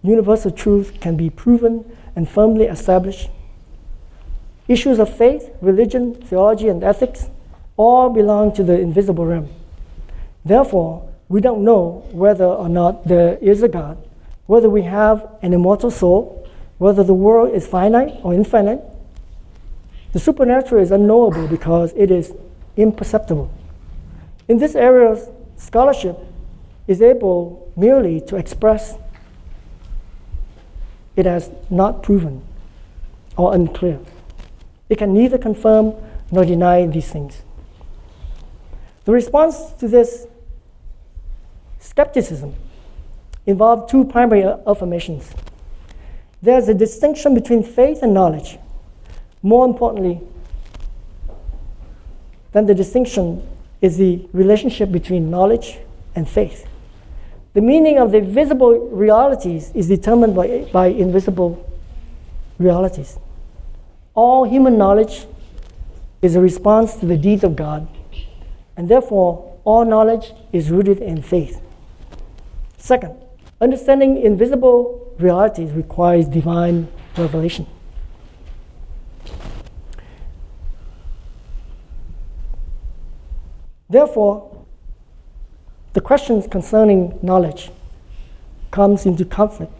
Universal 0.01 0.51
truth 0.51 1.01
can 1.01 1.17
be 1.17 1.29
proven 1.29 1.83
and 2.15 2.29
firmly 2.29 2.65
established 2.65 3.29
Issues 4.67 4.97
of 4.97 5.15
faith, 5.15 5.51
religion, 5.61 6.15
theology, 6.15 6.69
and 6.69 6.83
ethics 6.83 7.29
all 7.77 8.09
belong 8.09 8.51
to 8.53 8.63
the 8.63 8.79
invisible 8.79 9.25
realm. 9.25 9.49
Therefore, 10.43 11.07
we 11.29 11.39
don't 11.39 11.63
know 11.63 12.03
whether 12.11 12.45
or 12.45 12.67
not 12.67 13.07
there 13.07 13.37
is 13.37 13.61
a 13.61 13.67
God, 13.67 13.97
whether 14.47 14.69
we 14.69 14.83
have 14.83 15.27
an 15.41 15.53
immortal 15.53 15.91
soul, 15.91 16.47
whether 16.77 17.03
the 17.03 17.13
world 17.13 17.53
is 17.53 17.67
finite 17.67 18.19
or 18.23 18.33
infinite. 18.33 18.81
The 20.13 20.19
supernatural 20.19 20.81
is 20.81 20.91
unknowable 20.91 21.47
because 21.47 21.93
it 21.95 22.11
is 22.11 22.33
imperceptible. 22.77 23.51
In 24.47 24.59
this 24.59 24.75
area, 24.75 25.17
scholarship 25.57 26.17
is 26.87 27.01
able 27.01 27.71
merely 27.75 28.21
to 28.21 28.35
express 28.35 28.97
it 31.15 31.25
as 31.25 31.49
not 31.69 32.03
proven 32.03 32.43
or 33.37 33.53
unclear. 33.53 33.99
It 34.89 34.97
can 34.97 35.13
neither 35.13 35.37
confirm 35.37 35.93
nor 36.31 36.45
deny 36.45 36.85
these 36.85 37.11
things. 37.11 37.41
The 39.05 39.11
response 39.11 39.71
to 39.79 39.87
this 39.87 40.27
skepticism 41.79 42.55
involved 43.45 43.89
two 43.89 44.05
primary 44.05 44.43
affirmations. 44.43 45.33
There's 46.41 46.67
a 46.67 46.73
distinction 46.73 47.33
between 47.33 47.63
faith 47.63 47.99
and 48.01 48.13
knowledge. 48.13 48.57
More 49.41 49.65
importantly 49.65 50.21
than 52.51 52.65
the 52.65 52.75
distinction 52.75 53.47
is 53.81 53.97
the 53.97 54.27
relationship 54.31 54.91
between 54.91 55.29
knowledge 55.29 55.77
and 56.15 56.27
faith. 56.27 56.67
The 57.53 57.61
meaning 57.61 57.97
of 57.97 58.11
the 58.11 58.21
visible 58.21 58.89
realities 58.89 59.71
is 59.73 59.87
determined 59.87 60.35
by, 60.35 60.67
by 60.71 60.87
invisible 60.87 61.65
realities. 62.59 63.17
All 64.13 64.43
human 64.43 64.77
knowledge 64.77 65.25
is 66.21 66.35
a 66.35 66.41
response 66.41 66.95
to 66.97 67.05
the 67.05 67.17
deeds 67.17 67.43
of 67.43 67.55
God, 67.55 67.87
and 68.75 68.89
therefore, 68.89 69.57
all 69.63 69.85
knowledge 69.85 70.31
is 70.51 70.69
rooted 70.69 70.99
in 70.99 71.21
faith. 71.21 71.61
Second, 72.77 73.15
understanding 73.61 74.17
invisible 74.21 75.13
realities 75.19 75.71
requires 75.71 76.27
divine 76.27 76.87
revelation. 77.17 77.65
Therefore, 83.89 84.65
the 85.93 86.01
questions 86.01 86.47
concerning 86.47 87.17
knowledge 87.21 87.71
comes 88.71 89.05
into 89.05 89.23
conflict. 89.23 89.71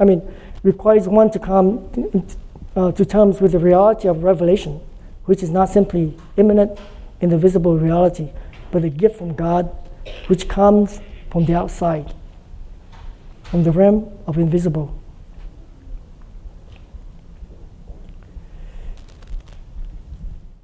I 0.00 0.04
mean, 0.04 0.22
requires 0.62 1.06
one 1.06 1.30
to 1.30 1.38
come 1.38 2.26
uh, 2.74 2.92
to 2.92 3.04
terms 3.04 3.40
with 3.40 3.52
the 3.52 3.58
reality 3.58 4.08
of 4.08 4.24
revelation, 4.24 4.80
which 5.26 5.42
is 5.42 5.50
not 5.50 5.68
simply 5.68 6.16
immanent 6.36 6.78
in 7.20 7.30
the 7.30 7.38
visible 7.38 7.78
reality, 7.78 8.30
but 8.72 8.84
a 8.84 8.88
gift 8.88 9.16
from 9.16 9.34
God 9.34 9.70
which 10.26 10.48
comes 10.48 11.00
from 11.30 11.44
the 11.44 11.54
outside, 11.54 12.12
from 13.52 13.64
the 13.64 13.70
realm 13.70 14.10
of 14.26 14.38
invisible. 14.38 14.98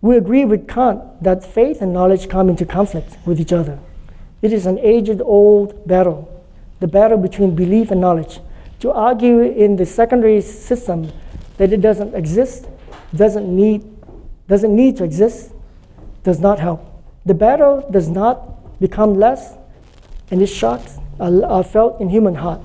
We 0.01 0.17
agree 0.17 0.47
with 0.47 0.67
Kant 0.67 1.23
that 1.23 1.45
faith 1.45 1.83
and 1.83 1.93
knowledge 1.93 2.31
come 2.31 2.49
into 2.49 2.65
conflict 2.65 3.19
with 3.27 3.39
each 3.39 3.53
other. 3.53 3.79
It 4.41 4.55
is 4.55 4.65
an 4.65 4.79
aged 4.79 5.21
old 5.21 5.87
battle, 5.87 6.43
the 6.81 6.89
battle 6.89 7.19
between 7.19 7.55
belief 7.55 7.91
and 7.91 8.01
knowledge. 8.01 8.41
to 8.81 8.91
argue 8.91 9.41
in 9.41 9.77
the 9.77 9.85
secondary 9.85 10.41
system 10.41 11.13
that 11.59 11.71
it 11.73 11.83
doesn't 11.83 12.15
exist, 12.15 12.69
doesn't 13.15 13.55
need, 13.55 13.85
doesn't 14.47 14.75
need 14.75 14.97
to 14.97 15.05
exist, 15.05 15.53
does 16.25 16.41
not 16.41 16.59
help. 16.59 16.81
The 17.27 17.35
battle 17.35 17.87
does 17.91 18.09
not 18.09 18.81
become 18.81 19.19
less, 19.19 19.53
and 20.31 20.41
its 20.41 20.53
shocks 20.53 20.97
are, 21.21 21.45
are 21.45 21.65
felt 21.65 22.01
in 22.01 22.09
human 22.09 22.37
heart. 22.37 22.63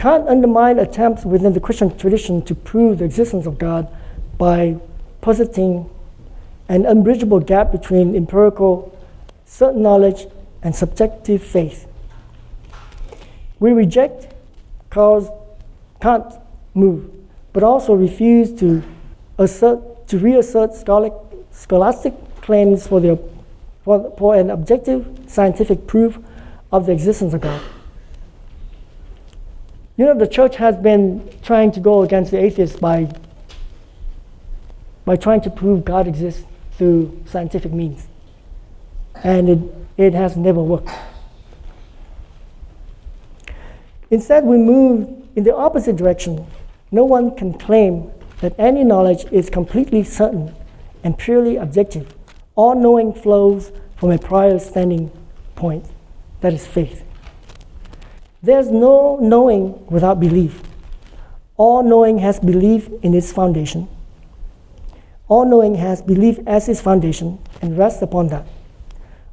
Kant 0.00 0.28
undermined 0.28 0.80
attempts 0.80 1.26
within 1.26 1.52
the 1.52 1.60
Christian 1.60 1.94
tradition 1.94 2.40
to 2.46 2.54
prove 2.54 3.00
the 3.00 3.04
existence 3.04 3.44
of 3.44 3.58
God 3.58 3.86
by 4.38 4.78
positing 5.20 5.90
an 6.70 6.86
unbridgeable 6.86 7.40
gap 7.40 7.70
between 7.70 8.16
empirical 8.16 8.98
certain 9.44 9.82
knowledge 9.82 10.26
and 10.62 10.74
subjective 10.74 11.42
faith. 11.42 11.86
We 13.58 13.72
reject 13.72 14.32
Karl's 14.88 15.28
Kant's 16.00 16.36
move, 16.72 17.10
but 17.52 17.62
also 17.62 17.92
refuse 17.92 18.58
to 18.58 18.82
assert 19.36 20.08
to 20.08 20.18
reassert 20.18 20.72
scholastic 21.50 22.14
claims 22.40 22.86
for, 22.86 23.18
for, 23.84 24.14
for 24.16 24.34
an 24.34 24.48
objective 24.48 25.06
scientific 25.26 25.86
proof 25.86 26.18
of 26.72 26.86
the 26.86 26.92
existence 26.92 27.34
of 27.34 27.42
God. 27.42 27.60
You 30.00 30.06
know, 30.06 30.14
the 30.14 30.26
church 30.26 30.56
has 30.56 30.78
been 30.78 31.28
trying 31.42 31.72
to 31.72 31.80
go 31.80 32.02
against 32.02 32.30
the 32.30 32.38
atheists 32.38 32.78
by, 32.78 33.12
by 35.04 35.16
trying 35.16 35.42
to 35.42 35.50
prove 35.50 35.84
God 35.84 36.06
exists 36.06 36.42
through 36.78 37.22
scientific 37.26 37.70
means. 37.70 38.08
And 39.22 39.50
it, 39.50 39.58
it 39.98 40.14
has 40.14 40.38
never 40.38 40.62
worked. 40.62 40.88
Instead, 44.10 44.44
we 44.44 44.56
move 44.56 45.06
in 45.36 45.44
the 45.44 45.54
opposite 45.54 45.96
direction. 45.96 46.46
No 46.90 47.04
one 47.04 47.36
can 47.36 47.52
claim 47.52 48.10
that 48.40 48.54
any 48.58 48.84
knowledge 48.84 49.26
is 49.30 49.50
completely 49.50 50.02
certain 50.02 50.54
and 51.04 51.18
purely 51.18 51.56
objective. 51.56 52.14
All 52.54 52.74
knowing 52.74 53.12
flows 53.12 53.70
from 53.96 54.12
a 54.12 54.18
prior 54.18 54.58
standing 54.60 55.10
point, 55.56 55.84
that 56.40 56.54
is 56.54 56.66
faith. 56.66 57.04
There's 58.42 58.70
no 58.70 59.18
knowing 59.20 59.86
without 59.88 60.18
belief. 60.18 60.62
All 61.58 61.82
knowing 61.82 62.18
has 62.20 62.40
belief 62.40 62.88
in 63.02 63.12
its 63.12 63.30
foundation. 63.32 63.86
All 65.28 65.44
knowing 65.44 65.74
has 65.74 66.00
belief 66.00 66.38
as 66.46 66.66
its 66.66 66.80
foundation 66.80 67.38
and 67.60 67.76
rests 67.76 68.00
upon 68.00 68.28
that. 68.28 68.46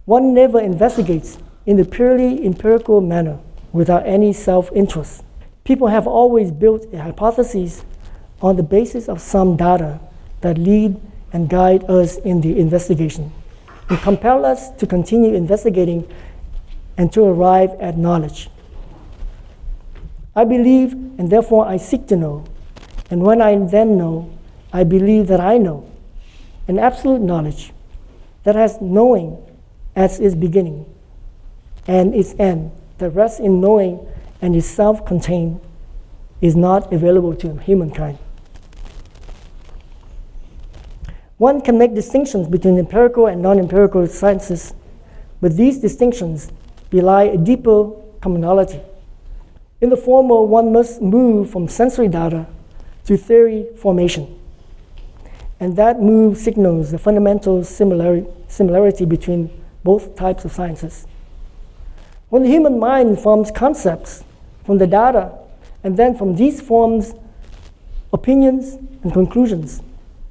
One 0.03 0.33
never 0.33 0.59
investigates 0.59 1.37
in 1.65 1.79
a 1.79 1.85
purely 1.85 2.45
empirical 2.45 2.99
manner 2.99 3.39
without 3.71 4.05
any 4.05 4.33
self 4.33 4.69
interest. 4.75 5.23
People 5.63 5.87
have 5.87 6.05
always 6.05 6.51
built 6.51 6.93
hypotheses 6.93 7.85
on 8.41 8.57
the 8.57 8.63
basis 8.63 9.07
of 9.07 9.21
some 9.21 9.55
data 9.55 10.01
that 10.41 10.57
lead 10.57 10.99
and 11.31 11.49
guide 11.49 11.89
us 11.89 12.17
in 12.17 12.41
the 12.41 12.59
investigation 12.59 13.31
and 13.89 13.99
compel 13.99 14.45
us 14.45 14.69
to 14.71 14.85
continue 14.85 15.33
investigating 15.33 16.05
and 16.97 17.13
to 17.13 17.23
arrive 17.23 17.71
at 17.79 17.97
knowledge. 17.97 18.49
I 20.37 20.45
believe 20.45 20.93
and 20.93 21.31
therefore 21.31 21.67
I 21.67 21.77
seek 21.77 22.05
to 22.09 22.15
know. 22.15 22.45
And 23.09 23.23
when 23.23 23.41
I 23.41 23.57
then 23.57 23.97
know, 23.97 24.29
I 24.71 24.83
believe 24.83 25.25
that 25.27 25.39
I 25.39 25.57
know. 25.57 25.89
An 26.67 26.77
absolute 26.77 27.21
knowledge 27.21 27.73
that 28.43 28.53
has 28.53 28.79
knowing 28.79 29.43
as 29.95 30.19
its 30.19 30.35
beginning 30.35 30.85
and 31.87 32.13
its 32.13 32.35
end, 32.37 32.69
that 32.99 33.09
rests 33.11 33.39
in 33.39 33.59
knowing 33.59 34.05
and 34.39 34.55
is 34.55 34.69
self 34.69 35.03
contained, 35.07 35.59
is 36.39 36.55
not 36.55 36.93
available 36.93 37.33
to 37.37 37.57
humankind. 37.57 38.19
One 41.37 41.61
can 41.61 41.79
make 41.79 41.95
distinctions 41.95 42.47
between 42.47 42.77
empirical 42.77 43.25
and 43.25 43.41
non 43.41 43.57
empirical 43.57 44.05
sciences, 44.05 44.75
but 45.41 45.57
these 45.57 45.79
distinctions 45.79 46.51
belie 46.91 47.23
a 47.23 47.37
deeper 47.37 47.89
commonality. 48.21 48.81
In 49.79 49.89
the 49.89 49.97
former, 49.97 50.41
one 50.41 50.73
must 50.73 51.01
move 51.01 51.51
from 51.51 51.67
sensory 51.67 52.07
data 52.07 52.47
to 53.05 53.15
theory 53.15 53.67
formation. 53.75 54.39
And 55.59 55.75
that 55.75 56.01
move 56.01 56.37
signals 56.37 56.91
the 56.91 56.97
fundamental 56.97 57.63
similarity, 57.63 58.27
similarity 58.47 59.05
between 59.05 59.49
both 59.83 60.15
types 60.15 60.45
of 60.45 60.51
sciences. 60.51 61.05
When 62.29 62.43
the 62.43 62.49
human 62.49 62.79
mind 62.79 63.19
forms 63.19 63.51
concepts 63.51 64.23
from 64.65 64.79
the 64.79 64.87
data, 64.87 65.31
and 65.83 65.95
then 65.95 66.17
from 66.17 66.35
these 66.35 66.59
forms 66.59 67.13
opinions 68.11 68.75
and 69.03 69.13
conclusions, 69.13 69.81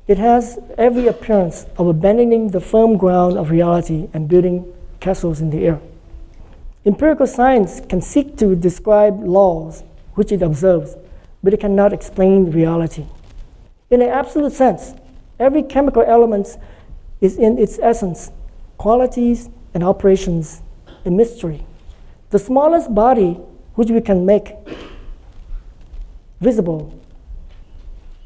it 0.08 0.18
has 0.18 0.58
every 0.76 1.06
appearance 1.06 1.66
of 1.78 1.86
abandoning 1.86 2.50
the 2.50 2.60
firm 2.60 2.96
ground 2.96 3.38
of 3.38 3.50
reality 3.50 4.08
and 4.12 4.28
building 4.28 4.72
castles 5.00 5.40
in 5.40 5.50
the 5.50 5.66
air. 5.66 5.80
Empirical 6.86 7.26
science 7.26 7.80
can 7.88 8.00
seek 8.00 8.36
to 8.36 8.54
describe 8.54 9.20
laws 9.20 9.82
which 10.14 10.30
it 10.30 10.40
observes, 10.40 10.94
but 11.42 11.52
it 11.52 11.58
cannot 11.58 11.92
explain 11.92 12.52
reality. 12.52 13.04
In 13.90 14.02
an 14.02 14.08
absolute 14.08 14.52
sense, 14.52 14.94
every 15.40 15.64
chemical 15.64 16.02
element 16.02 16.56
is 17.20 17.38
in 17.38 17.58
its 17.58 17.80
essence, 17.80 18.30
qualities, 18.78 19.50
and 19.74 19.82
operations 19.82 20.62
a 21.04 21.10
mystery. 21.10 21.66
The 22.30 22.38
smallest 22.38 22.94
body 22.94 23.32
which 23.74 23.90
we 23.90 24.00
can 24.00 24.24
make 24.24 24.54
visible 26.40 26.96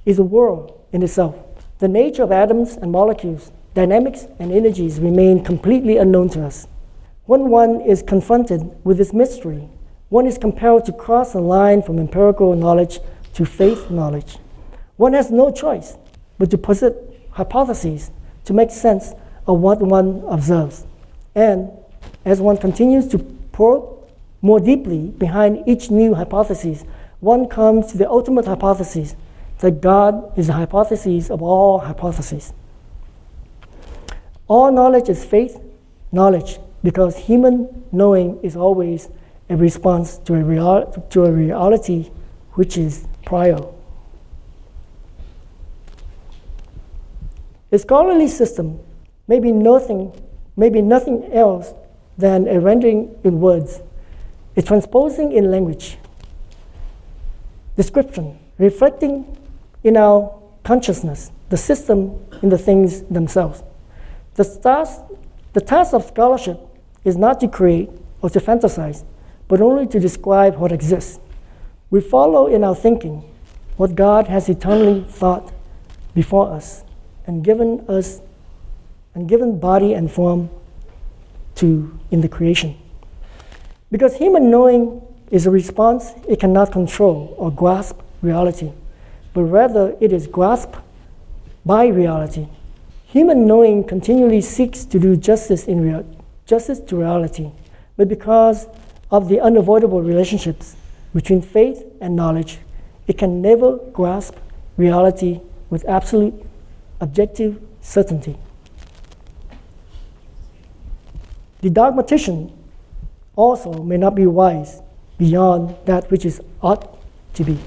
is 0.05 0.18
a 0.18 0.23
world 0.23 0.79
in 0.92 1.03
itself. 1.03 1.35
The 1.79 1.88
nature 1.88 2.25
of 2.25 2.31
atoms 2.31 2.77
and 2.77 2.92
molecules, 2.92 3.53
dynamics 3.73 4.27
and 4.38 4.53
energies 4.53 5.01
remain 5.01 5.42
completely 5.42 5.96
unknown 5.96 6.29
to 6.31 6.44
us. 6.44 6.66
When 7.26 7.48
one 7.48 7.80
is 7.83 8.02
confronted 8.02 8.62
with 8.85 8.98
this 8.98 9.12
mystery, 9.12 9.68
one 10.09 10.26
is 10.26 10.38
compelled 10.38 10.85
to 10.87 10.92
cross 10.92 11.35
a 11.35 11.38
line 11.38 11.83
from 11.83 11.98
empirical 11.98 12.56
knowledge 12.56 12.98
to 13.35 13.44
faith 13.44 13.90
knowledge. 13.90 14.38
One 14.96 15.12
has 15.12 15.30
no 15.30 15.50
choice 15.52 15.96
but 16.38 16.50
to 16.50 16.59
posit 16.59 16.96
hypotheses 17.30 18.11
to 18.44 18.52
make 18.52 18.70
sense 18.70 19.12
of 19.46 19.61
what 19.61 19.80
one 19.80 20.24
observes. 20.28 20.85
And 21.35 21.70
as 22.24 22.40
one 22.40 22.56
continues 22.56 23.06
to 23.09 23.18
probe 23.52 24.09
more 24.42 24.59
deeply 24.59 25.09
behind 25.09 25.62
each 25.68 25.90
new 25.90 26.14
hypothesis, 26.14 26.85
one 27.20 27.46
comes 27.48 27.92
to 27.92 27.98
the 27.98 28.09
ultimate 28.09 28.46
hypothesis 28.46 29.14
that 29.61 29.80
God 29.80 30.37
is 30.38 30.46
the 30.46 30.54
hypothesis 30.54 31.30
of 31.30 31.42
all 31.42 31.78
hypotheses. 31.78 32.52
All 34.48 34.72
knowledge 34.72 35.09
is 35.09 35.24
faith 35.24 35.61
knowledge 36.11 36.59
because 36.83 37.16
human 37.16 37.85
knowing 37.93 38.38
is 38.43 38.57
always 38.57 39.09
a 39.49 39.57
response 39.57 40.19
to 40.19 40.35
a, 40.35 40.43
real, 40.43 41.07
to 41.11 41.25
a 41.25 41.33
reality 41.33 42.11
which 42.53 42.79
is 42.79 43.07
prior. 43.25 43.61
A 47.73 47.79
scholarly 47.79 48.29
system 48.29 48.81
may 49.29 49.38
be 49.38 49.53
nothing, 49.53 50.12
may 50.57 50.71
be 50.71 50.83
nothing 50.83 51.33
else 51.33 51.73
than 52.19 52.49
a 52.49 52.61
rendering 52.61 53.16
in 53.25 53.40
words, 53.40 53.81
a 54.57 54.62
transposing 54.62 55.33
in 55.33 55.51
language, 55.51 55.99
description, 57.77 58.38
reflecting 58.59 59.37
in 59.85 59.97
our 59.97 60.37
consciousness, 60.64 61.31
the 61.49 61.57
system 61.57 62.27
in 62.43 62.49
the 62.49 62.59
things 62.59 63.03
themselves. 63.03 63.62
The 64.35 64.45
task, 64.45 65.01
the 65.53 65.61
task 65.61 65.95
of 65.95 66.05
scholarship 66.05 66.59
is 67.05 67.17
not 67.17 67.41
to 67.41 67.49
create 67.49 67.91
or 68.23 68.31
to 68.31 68.41
fantasize, 68.41 69.05
but 69.49 69.61
only 69.61 69.87
to 69.87 70.01
describe 70.01 70.57
what 70.57 70.73
exists. 70.73 71.19
We 71.91 72.01
follow 72.01 72.47
in 72.47 72.63
our 72.65 72.75
thinking 72.75 73.25
what 73.77 73.95
God 73.95 74.29
has 74.29 74.49
eternally 74.49 75.05
thought 75.09 75.53
before 76.15 76.53
us 76.53 76.85
and 77.27 77.45
given 77.45 77.85
us 77.89 78.21
and 79.15 79.29
given 79.29 79.59
body 79.59 79.95
and 79.95 80.11
form 80.11 80.51
to 81.57 81.99
in 82.11 82.21
the 82.21 82.29
creation. 82.29 82.77
Because 83.91 84.17
human 84.17 84.51
knowing 84.51 85.03
is 85.31 85.47
a 85.47 85.51
response 85.51 86.13
it 86.29 86.39
cannot 86.39 86.73
control 86.73 87.35
or 87.39 87.51
grasp 87.51 88.01
reality 88.23 88.73
but 89.33 89.43
rather 89.45 89.97
it 90.01 90.13
is 90.13 90.27
grasped 90.27 90.77
by 91.65 91.87
reality. 91.87 92.49
Human 93.07 93.47
knowing 93.47 93.85
continually 93.85 94.41
seeks 94.41 94.85
to 94.85 94.99
do 94.99 95.17
justice 95.17 95.67
in 95.67 95.81
real, 95.81 96.07
justice 96.51 96.81
to 96.81 96.97
reality, 96.97 97.53
but 97.97 98.09
because 98.09 98.67
of 99.11 99.29
the 99.29 99.41
unavoidable 99.41 100.03
relationships 100.03 100.75
between 101.15 101.41
faith 101.41 101.85
and 102.01 102.17
knowledge, 102.17 102.59
it 103.07 103.17
can 103.17 103.41
never 103.41 103.77
grasp 103.93 104.35
reality 104.77 105.41
with 105.71 105.89
absolute 105.89 106.35
objective 107.01 107.61
certainty. 107.81 108.37
The 111.61 111.71
dogmatician 111.71 112.53
also 113.37 113.83
may 113.83 113.97
not 113.97 114.15
be 114.17 114.27
wise, 114.27 114.83
beyond 115.19 115.77
that 115.85 116.11
which 116.11 116.25
is 116.25 116.41
ought 116.63 116.99
to 117.35 117.45
be. 117.45 117.59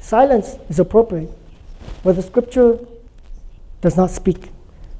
Silence 0.00 0.56
is 0.68 0.78
appropriate 0.78 1.30
where 2.02 2.14
the 2.14 2.22
scripture 2.22 2.78
does 3.80 3.96
not 3.96 4.10
speak. 4.10 4.50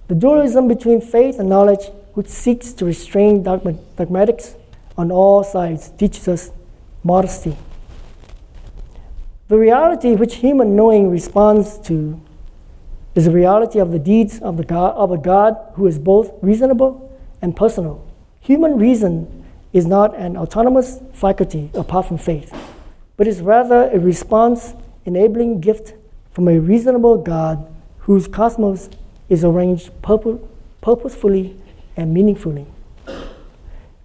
The 0.08 0.14
dualism 0.14 0.66
between 0.66 1.00
faith 1.00 1.38
and 1.38 1.48
knowledge, 1.48 1.90
which 2.14 2.28
seeks 2.28 2.72
to 2.74 2.84
restrain 2.84 3.42
dogmatics 3.42 4.56
on 4.96 5.10
all 5.10 5.42
sides, 5.42 5.90
teaches 5.90 6.28
us 6.28 6.50
modesty. 7.02 7.56
The 9.48 9.58
reality 9.58 10.14
which 10.14 10.36
human 10.36 10.76
knowing 10.76 11.10
responds 11.10 11.78
to 11.80 12.20
is 13.14 13.24
the 13.24 13.32
reality 13.32 13.78
of 13.78 13.90
the 13.90 13.98
deeds 13.98 14.38
of, 14.40 14.56
the 14.56 14.64
God, 14.64 14.94
of 14.94 15.10
a 15.10 15.18
God 15.18 15.56
who 15.74 15.86
is 15.86 15.98
both 15.98 16.32
reasonable 16.42 17.18
and 17.42 17.56
personal. 17.56 18.06
Human 18.40 18.78
reason 18.78 19.44
is 19.72 19.86
not 19.86 20.14
an 20.16 20.36
autonomous 20.36 21.00
faculty 21.12 21.70
apart 21.74 22.06
from 22.06 22.18
faith, 22.18 22.54
but 23.16 23.26
is 23.26 23.40
rather 23.40 23.90
a 23.90 23.98
response 23.98 24.74
enabling 25.04 25.60
gift 25.60 25.94
from 26.32 26.48
a 26.48 26.58
reasonable 26.58 27.18
God 27.18 27.66
whose 28.00 28.28
cosmos 28.28 28.88
is 29.28 29.44
arranged 29.44 29.90
purpo- 30.02 30.46
purposefully 30.80 31.59
and 32.00 32.14
meaningfully. 32.14 32.66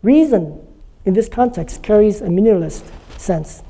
Reason, 0.04 0.62
in 1.06 1.14
this 1.14 1.30
context, 1.30 1.82
carries 1.82 2.22
a 2.22 2.28
minimalist 2.28 2.84
sense. 3.18 3.64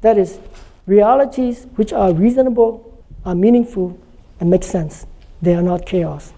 That 0.00 0.16
is, 0.16 0.38
realities 0.86 1.66
which 1.74 1.92
are 1.92 2.14
reasonable, 2.14 3.02
are 3.24 3.34
meaningful, 3.34 3.98
and 4.38 4.48
make 4.48 4.62
sense. 4.62 5.06
They 5.42 5.54
are 5.54 5.62
not 5.62 5.86
chaos. 5.86 6.32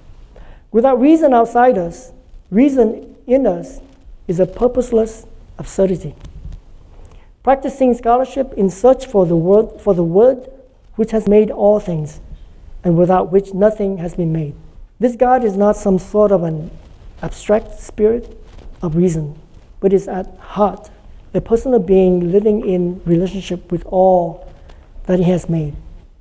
Without 0.73 1.01
reason 1.01 1.35
outside 1.35 1.77
us, 1.79 2.13
reason 2.51 3.17
in 3.27 3.47
us 3.47 3.81
is 4.27 4.41
a 4.41 4.47
purposeless 4.47 5.27
absurdity. 5.59 6.15
Practicing 7.43 7.95
scholarship 7.95 8.53
in 8.55 8.71
search 8.71 9.07
for 9.07 9.27
the 9.27 9.37
word, 9.37 9.81
for 9.81 9.95
the 9.95 10.03
word 10.03 10.49
which 10.95 11.11
has 11.11 11.29
made 11.29 11.51
all 11.51 11.79
things, 11.79 12.21
and 12.83 12.97
without 12.97 13.31
which 13.31 13.53
nothing 13.53 13.99
has 13.99 14.15
been 14.15 14.33
made. 14.33 14.55
This 14.99 15.17
God 15.17 15.45
is 15.45 15.57
not 15.57 15.77
some 15.77 15.99
sort 15.99 16.33
of 16.33 16.43
an 16.43 16.71
abstract 17.27 17.79
spirit 17.81 18.25
of 18.83 18.97
reason, 18.97 19.39
but 19.81 19.93
is 19.93 20.09
at 20.09 20.27
heart 20.39 20.91
a 21.35 21.41
personal 21.41 21.79
being 21.79 22.33
living 22.33 22.67
in 22.67 23.03
relationship 23.05 23.71
with 23.71 23.85
all 23.87 24.51
that 25.07 25.19
He 25.19 25.25
has 25.25 25.49
made. 25.49 25.75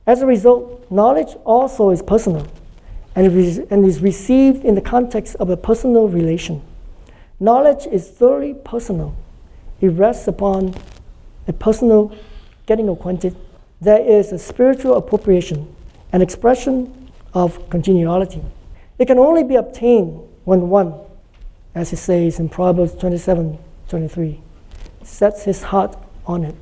As 0.06 0.22
a 0.22 0.26
result, 0.26 0.91
knowledge 0.91 1.36
also 1.46 1.91
is 1.91 2.02
personal 2.02 2.46
and 3.15 3.86
is 3.86 4.02
received 4.02 4.65
in 4.65 4.76
the 4.76 4.82
context 4.82 5.36
of 5.38 5.50
a 5.50 5.56
personal 5.56 6.10
relation. 6.10 6.62
Knowledge 7.39 7.86
is 7.88 8.10
thoroughly 8.10 8.54
personal, 8.54 9.15
it 9.80 9.89
rests 9.89 10.28
upon 10.28 10.76
a 11.48 11.54
personal 11.54 12.13
getting 12.65 12.89
acquainted 12.89 13.36
there 13.82 14.00
is 14.00 14.32
a 14.32 14.39
spiritual 14.39 14.96
appropriation, 14.96 15.68
an 16.12 16.22
expression 16.22 17.12
of 17.34 17.70
continuality. 17.70 18.41
It 18.98 19.06
can 19.06 19.20
only 19.20 19.44
be 19.44 19.56
obtained 19.56 20.22
when 20.45 20.69
one, 20.69 20.93
as 21.73 21.91
it 21.91 21.97
says 21.97 22.39
in 22.39 22.47
Proverbs 22.47 22.93
27 22.95 23.60
23, 23.89 24.41
sets 25.03 25.43
his 25.43 25.63
heart 25.63 25.97
on 26.25 26.43
it. 26.43 26.55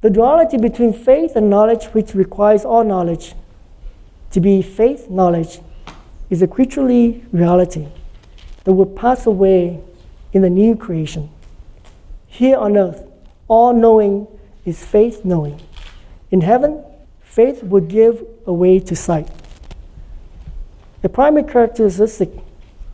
The 0.00 0.10
duality 0.10 0.56
between 0.56 0.94
faith 0.94 1.36
and 1.36 1.50
knowledge, 1.50 1.86
which 1.86 2.14
requires 2.14 2.64
all 2.64 2.84
knowledge 2.84 3.34
to 4.30 4.40
be 4.40 4.62
faith 4.62 5.10
knowledge, 5.10 5.60
is 6.30 6.40
a 6.40 6.46
creaturely 6.46 7.22
reality 7.32 7.86
that 8.64 8.72
will 8.72 8.86
pass 8.86 9.26
away 9.26 9.80
in 10.32 10.42
the 10.42 10.48
new 10.48 10.74
creation. 10.74 11.28
Here 12.26 12.56
on 12.56 12.78
earth, 12.78 13.06
all 13.48 13.74
knowing 13.74 14.26
is 14.64 14.84
faith 14.84 15.24
knowing. 15.24 15.60
In 16.30 16.40
heaven, 16.42 16.82
faith 17.20 17.62
would 17.62 17.88
give 17.88 18.24
away 18.50 18.80
to 18.80 18.96
sight. 18.96 19.28
The 21.02 21.08
primary 21.08 21.44
characteristic 21.44 22.30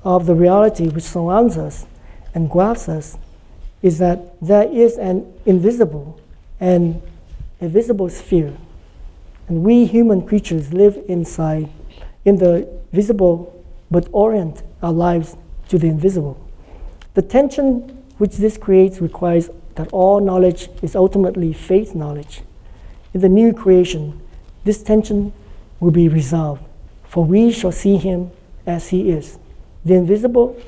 of 0.05 0.27
the 0.27 0.35
reality 0.35 0.89
which 0.89 1.05
surrounds 1.05 1.57
us 1.57 1.87
and 2.35 2.49
grasps 2.49 2.89
us 2.89 3.19
is 3.83 3.99
that 3.99 4.19
there 4.41 4.69
is 4.71 4.99
an 4.99 5.33
invisible 5.47 6.21
and 6.61 7.03
a 7.61 7.69
visible 7.69 8.09
sphere. 8.11 8.53
And 9.49 9.63
we 9.65 9.87
human 9.87 10.27
creatures 10.27 10.73
live 10.73 11.03
inside, 11.09 11.69
in 12.25 12.37
the 12.37 12.69
visible, 12.93 13.65
but 13.91 14.09
orient 14.13 14.63
our 14.83 14.93
lives 14.93 15.37
to 15.69 15.79
the 15.79 15.87
invisible. 15.87 16.37
The 17.15 17.23
tension 17.23 18.03
which 18.19 18.37
this 18.37 18.59
creates 18.59 19.01
requires 19.01 19.51
that 19.77 19.89
all 19.93 20.21
knowledge 20.21 20.69
is 20.83 20.95
ultimately 20.95 21.53
faith 21.53 21.95
knowledge. 21.95 22.43
In 23.15 23.21
the 23.21 23.29
new 23.29 23.53
creation, 23.53 24.21
this 24.65 24.83
tension 24.83 25.33
will 25.81 25.91
be 25.91 26.09
resolved, 26.09 26.63
for 27.05 27.25
we 27.25 27.53
shall 27.53 27.73
see 27.73 27.97
him 27.97 28.31
as 28.67 28.89
he 28.89 29.11
is. 29.11 29.39
The 29.85 29.95
invisible 29.95 30.61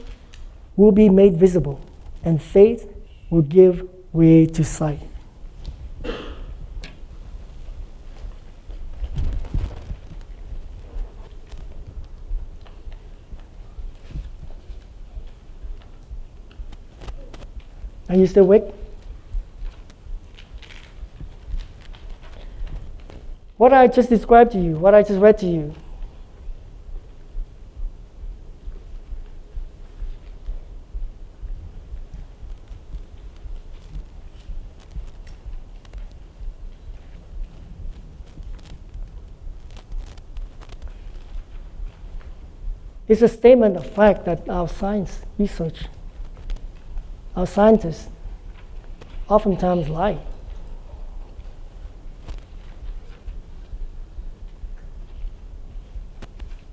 will 0.76 0.92
be 0.92 1.08
made 1.08 1.34
visible, 1.34 1.80
and 2.24 2.40
faith 2.40 2.88
will 3.30 3.42
give 3.42 3.88
way 4.12 4.46
to 4.46 4.64
sight. 4.64 5.00
Are 18.08 18.16
you 18.16 18.26
still 18.26 18.44
awake? 18.44 18.64
What 23.58 23.72
I 23.72 23.88
just 23.88 24.08
described 24.08 24.52
to 24.52 24.58
you, 24.58 24.76
what 24.76 24.94
I 24.94 25.02
just 25.02 25.20
read 25.20 25.36
to 25.38 25.46
you, 25.46 25.74
It's 43.08 43.22
a 43.22 43.28
statement 43.28 43.74
of 43.74 43.88
fact 43.90 44.26
that 44.26 44.46
our 44.50 44.68
science 44.68 45.22
research 45.38 45.86
our 47.34 47.46
scientists 47.46 48.10
oftentimes 49.28 49.88
lie. 49.88 50.18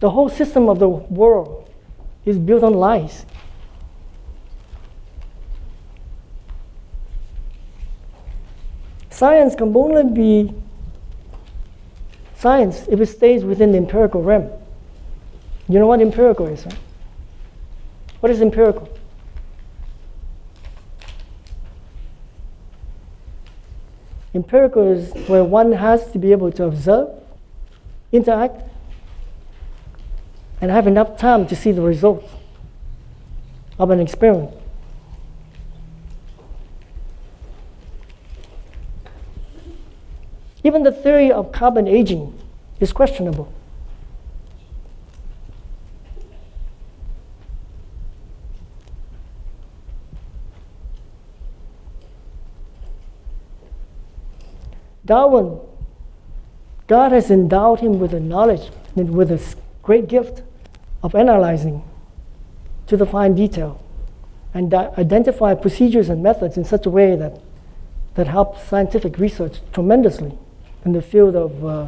The 0.06 0.12
whole 0.12 0.30
system 0.30 0.70
of 0.70 0.78
the 0.78 0.88
world 0.88 1.68
is 2.26 2.38
built 2.38 2.62
on 2.62 2.76
lies. 2.76 3.26
Science 9.10 9.56
can 9.56 9.76
only 9.76 10.04
be 10.04 10.54
science 12.36 12.86
if 12.88 13.02
it 13.02 13.08
stays 13.08 13.44
within 13.44 13.72
the 13.72 13.80
empirical 13.80 14.22
realm. 14.22 14.48
You 15.68 15.80
know 15.80 15.88
what 15.88 16.00
empirical 16.02 16.46
is, 16.46 16.64
right? 16.68 16.78
What 18.20 18.32
is 18.32 18.44
empirical? 18.44 18.88
Empirical 24.36 24.84
is 24.84 25.12
where 25.28 25.44
one 25.44 25.72
has 25.72 26.12
to 26.12 26.20
be 26.20 26.32
able 26.32 26.52
to 26.52 26.66
observe, 26.66 27.10
interact, 28.12 28.62
and 30.66 30.72
have 30.72 30.88
enough 30.88 31.16
time 31.16 31.46
to 31.46 31.56
see 31.56 31.72
the 31.72 31.80
results 31.84 32.28
of 33.78 33.92
an 33.92 34.00
experiment. 34.00 34.50
Even 40.64 40.82
the 40.82 40.92
theory 40.92 41.32
of 41.32 41.52
carbon 41.52 41.88
aging 41.88 42.34
is 42.80 42.92
questionable. 42.92 43.54
Darwin, 55.06 55.60
God 56.88 57.12
has 57.12 57.30
endowed 57.30 57.82
him 57.82 58.00
with 58.00 58.16
a 58.16 58.20
knowledge, 58.20 58.72
with 58.96 59.30
a 59.30 59.56
great 59.84 60.08
gift 60.08 60.42
of 61.06 61.14
analyzing 61.14 61.84
to 62.88 62.98
the 62.98 63.06
fine 63.06 63.36
detail 63.36 63.80
and 64.56 64.74
identify 64.74 65.54
procedures 65.54 66.10
and 66.10 66.24
methods 66.24 66.58
in 66.58 66.66
such 66.66 66.88
a 66.88 66.90
way 66.90 67.16
that, 67.16 67.40
that 68.16 68.26
helps 68.26 68.64
scientific 68.64 69.20
research 69.20 69.60
tremendously 69.72 70.36
in 70.84 70.94
the 70.94 71.04
field 71.04 71.36
of 71.36 71.64
uh, 71.64 71.88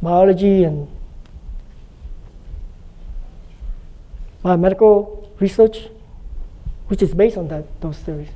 biology 0.00 0.62
and 0.62 0.86
biomedical 4.44 5.28
research, 5.40 5.88
which 6.86 7.02
is 7.02 7.12
based 7.14 7.36
on 7.36 7.48
that, 7.48 7.80
those 7.80 7.98
theories. 7.98 8.28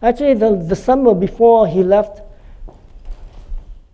Actually, 0.00 0.34
the, 0.34 0.54
the 0.54 0.76
summer 0.76 1.12
before 1.12 1.66
he 1.66 1.82
left 1.82 2.22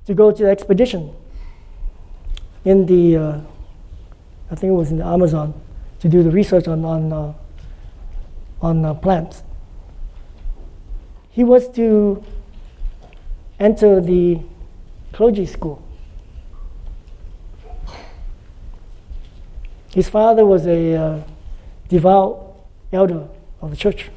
to 0.07 0.15
go 0.15 0.31
to 0.31 0.43
the 0.43 0.51
expedition 0.51 1.15
in 2.65 2.85
the, 2.87 3.17
uh, 3.17 3.41
I 4.51 4.55
think 4.55 4.71
it 4.71 4.75
was 4.75 4.91
in 4.91 4.99
the 4.99 5.07
Amazon, 5.07 5.59
to 6.01 6.09
do 6.09 6.23
the 6.23 6.31
research 6.31 6.69
on, 6.69 6.85
on, 6.85 7.13
uh, 7.13 7.33
on 8.61 8.85
uh, 8.85 8.95
plants. 8.95 9.43
He 11.31 11.43
was 11.43 11.69
to 11.71 12.23
enter 13.59 14.01
the 14.01 14.41
clergy 15.13 15.47
school. 15.47 15.83
His 19.95 20.09
father 20.09 20.45
was 20.45 20.67
a 20.67 20.95
uh, 20.95 21.23
devout 21.89 22.57
elder 22.93 23.27
of 23.63 23.71
the 23.71 23.77
church 23.77 24.11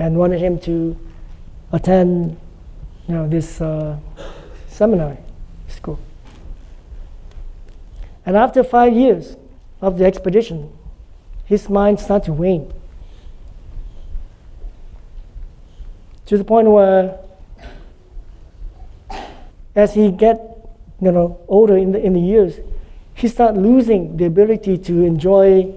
and 0.00 0.16
wanted 0.16 0.40
him 0.40 0.58
to 0.58 0.98
attend 1.72 2.36
you 3.06 3.14
know, 3.14 3.28
this 3.28 3.60
uh, 3.60 3.98
seminary 4.66 5.18
school. 5.68 6.00
And 8.24 8.34
after 8.34 8.64
five 8.64 8.94
years 8.94 9.36
of 9.82 9.98
the 9.98 10.06
expedition, 10.06 10.72
his 11.44 11.68
mind 11.68 12.00
started 12.00 12.26
to 12.26 12.32
wane. 12.32 12.72
To 16.26 16.38
the 16.38 16.44
point 16.44 16.68
where, 16.68 17.18
as 19.74 19.94
he 19.94 20.10
get 20.10 20.40
you 21.00 21.12
know, 21.12 21.40
older 21.46 21.76
in 21.76 21.92
the, 21.92 22.00
in 22.00 22.14
the 22.14 22.20
years, 22.20 22.58
he 23.14 23.28
started 23.28 23.60
losing 23.60 24.16
the 24.16 24.24
ability 24.24 24.78
to 24.78 25.04
enjoy 25.04 25.74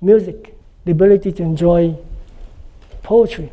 music, 0.00 0.54
the 0.86 0.92
ability 0.92 1.32
to 1.32 1.42
enjoy 1.42 1.96
poetry. 3.10 3.50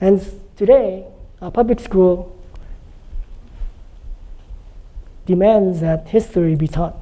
And 0.00 0.24
today, 0.56 1.04
our 1.42 1.50
public 1.50 1.80
school 1.80 2.34
demands 5.26 5.80
that 5.80 6.08
history 6.08 6.54
be 6.54 6.66
taught 6.66 6.96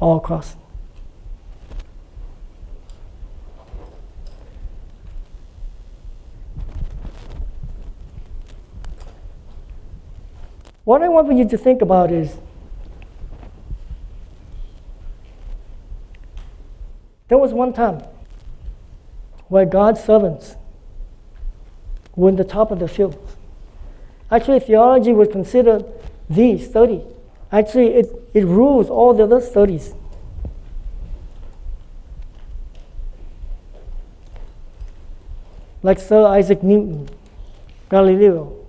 all 0.00 0.18
across. 0.18 0.56
What 10.84 11.02
I 11.02 11.08
want 11.08 11.32
you 11.36 11.48
to 11.48 11.58
think 11.58 11.80
about 11.80 12.10
is 12.10 12.38
there 17.28 17.38
was 17.38 17.52
one 17.52 17.72
time 17.72 18.02
where 19.48 19.64
God's 19.64 20.02
servants 20.02 20.56
were 22.16 22.30
in 22.30 22.36
the 22.36 22.44
top 22.44 22.70
of 22.72 22.80
the 22.80 22.88
field. 22.88 23.16
Actually, 24.30 24.58
theology 24.60 25.12
was 25.12 25.28
considered 25.28 25.84
the 26.28 26.58
study. 26.58 27.04
Actually, 27.52 27.94
it, 27.94 28.06
it 28.34 28.44
rules 28.44 28.90
all 28.90 29.14
the 29.14 29.22
other 29.22 29.40
studies. 29.40 29.94
Like 35.82 35.98
Sir 35.98 36.26
Isaac 36.26 36.62
Newton, 36.62 37.08
Galileo, 37.88 38.61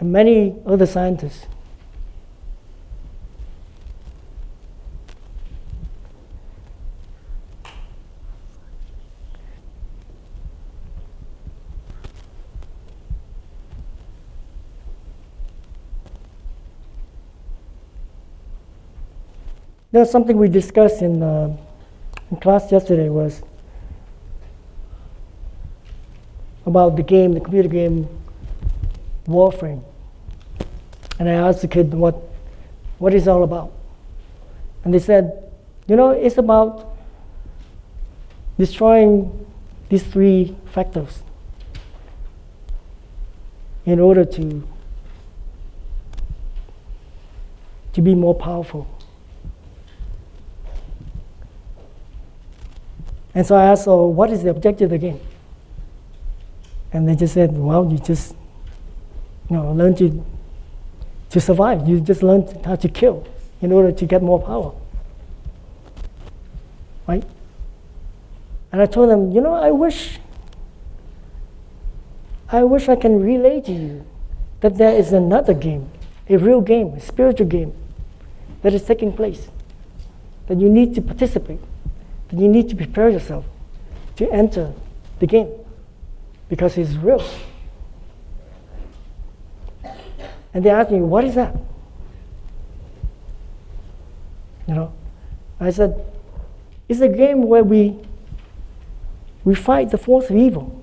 and 0.00 0.12
many 0.12 0.56
other 0.66 0.86
scientists. 0.86 1.46
There's 19.92 20.10
something 20.10 20.38
we 20.38 20.48
discussed 20.48 21.02
in, 21.02 21.22
uh, 21.22 21.56
in 22.30 22.36
class 22.38 22.70
yesterday 22.70 23.08
was 23.08 23.42
about 26.64 26.96
the 26.96 27.02
game, 27.02 27.32
the 27.32 27.40
computer 27.40 27.68
game 27.68 28.08
Warframe. 29.26 29.89
And 31.20 31.28
I 31.28 31.34
asked 31.34 31.60
the 31.60 31.68
kid 31.68 31.92
what, 31.92 32.14
what 32.98 33.12
is 33.12 33.28
all 33.28 33.44
about. 33.44 33.72
And 34.82 34.94
they 34.94 34.98
said, 34.98 35.52
you 35.86 35.94
know, 35.94 36.10
it's 36.10 36.38
about 36.38 36.96
destroying 38.58 39.46
these 39.90 40.02
three 40.02 40.56
factors 40.64 41.22
in 43.84 44.00
order 44.00 44.24
to, 44.24 44.66
to 47.92 48.00
be 48.00 48.14
more 48.14 48.34
powerful. 48.34 48.88
And 53.34 53.46
so 53.46 53.56
I 53.56 53.64
asked, 53.66 53.84
so 53.84 54.06
what 54.06 54.30
is 54.30 54.42
the 54.42 54.48
objective 54.50 54.98
game? 54.98 55.20
And 56.94 57.06
they 57.06 57.14
just 57.14 57.34
said, 57.34 57.56
well, 57.56 57.92
you 57.92 57.98
just 57.98 58.34
you 59.50 59.56
know, 59.56 59.72
learn 59.72 59.94
to, 59.96 60.24
to 61.30 61.40
survive. 61.40 61.88
You 61.88 62.00
just 62.00 62.22
learn 62.22 62.46
how 62.64 62.76
to 62.76 62.88
kill 62.88 63.26
in 63.60 63.72
order 63.72 63.92
to 63.92 64.06
get 64.06 64.22
more 64.22 64.40
power. 64.40 64.72
Right? 67.06 67.24
And 68.72 68.80
I 68.80 68.86
told 68.86 69.10
them, 69.10 69.32
you 69.32 69.40
know, 69.40 69.54
I 69.54 69.70
wish, 69.70 70.18
I 72.48 72.62
wish 72.62 72.88
I 72.88 72.96
can 72.96 73.20
relay 73.20 73.60
to 73.62 73.72
you 73.72 74.04
that 74.60 74.76
there 74.76 74.94
is 74.94 75.12
another 75.12 75.54
game, 75.54 75.90
a 76.28 76.36
real 76.36 76.60
game, 76.60 76.94
a 76.94 77.00
spiritual 77.00 77.46
game 77.46 77.72
that 78.62 78.74
is 78.74 78.84
taking 78.84 79.12
place, 79.12 79.48
that 80.46 80.58
you 80.58 80.68
need 80.68 80.94
to 80.94 81.02
participate 81.02 81.60
that 82.30 82.38
you 82.38 82.48
need 82.48 82.68
to 82.68 82.76
prepare 82.76 83.08
yourself 83.08 83.44
to 84.16 84.30
enter 84.30 84.72
the 85.18 85.26
game 85.26 85.48
because 86.48 86.78
it's 86.78 86.94
real. 86.94 87.22
And 90.52 90.64
they 90.64 90.70
asked 90.70 90.90
me, 90.90 91.00
What 91.00 91.24
is 91.24 91.34
that? 91.34 91.56
You 94.66 94.74
know, 94.74 94.92
I 95.58 95.70
said, 95.70 96.04
It's 96.88 97.00
a 97.00 97.08
game 97.08 97.42
where 97.42 97.64
we, 97.64 97.98
we 99.44 99.54
fight 99.54 99.90
the 99.90 99.98
force 99.98 100.30
of 100.30 100.36
evil. 100.36 100.76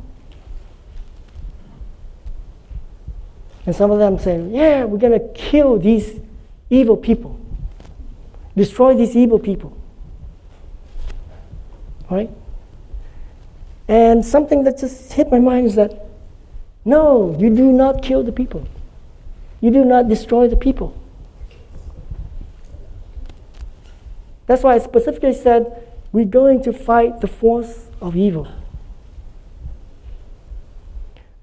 And 3.65 3.75
some 3.75 3.91
of 3.91 3.99
them 3.99 4.17
say, 4.17 4.41
Yeah, 4.49 4.85
we're 4.85 4.99
going 4.99 5.19
to 5.19 5.27
kill 5.33 5.77
these 5.77 6.19
evil 6.69 6.97
people, 6.97 7.39
destroy 8.55 8.95
these 8.95 9.15
evil 9.15 9.39
people 9.39 9.77
right? 12.09 12.29
And 13.87 14.25
something 14.25 14.63
that 14.63 14.79
just 14.79 15.13
hit 15.13 15.31
my 15.31 15.39
mind 15.39 15.67
is 15.67 15.75
that 15.75 16.05
no, 16.85 17.35
you 17.37 17.49
do 17.53 17.71
not 17.71 18.01
kill 18.01 18.23
the 18.23 18.31
people. 18.31 18.65
You 19.61 19.71
do 19.71 19.83
not 19.83 20.07
destroy 20.07 20.47
the 20.47 20.55
people. 20.55 20.95
That's 24.45 24.63
why 24.63 24.75
I 24.75 24.77
specifically 24.79 25.33
said 25.33 25.83
we're 26.11 26.25
going 26.25 26.63
to 26.63 26.73
fight 26.73 27.21
the 27.21 27.27
force 27.27 27.89
of 28.01 28.15
evil. 28.15 28.47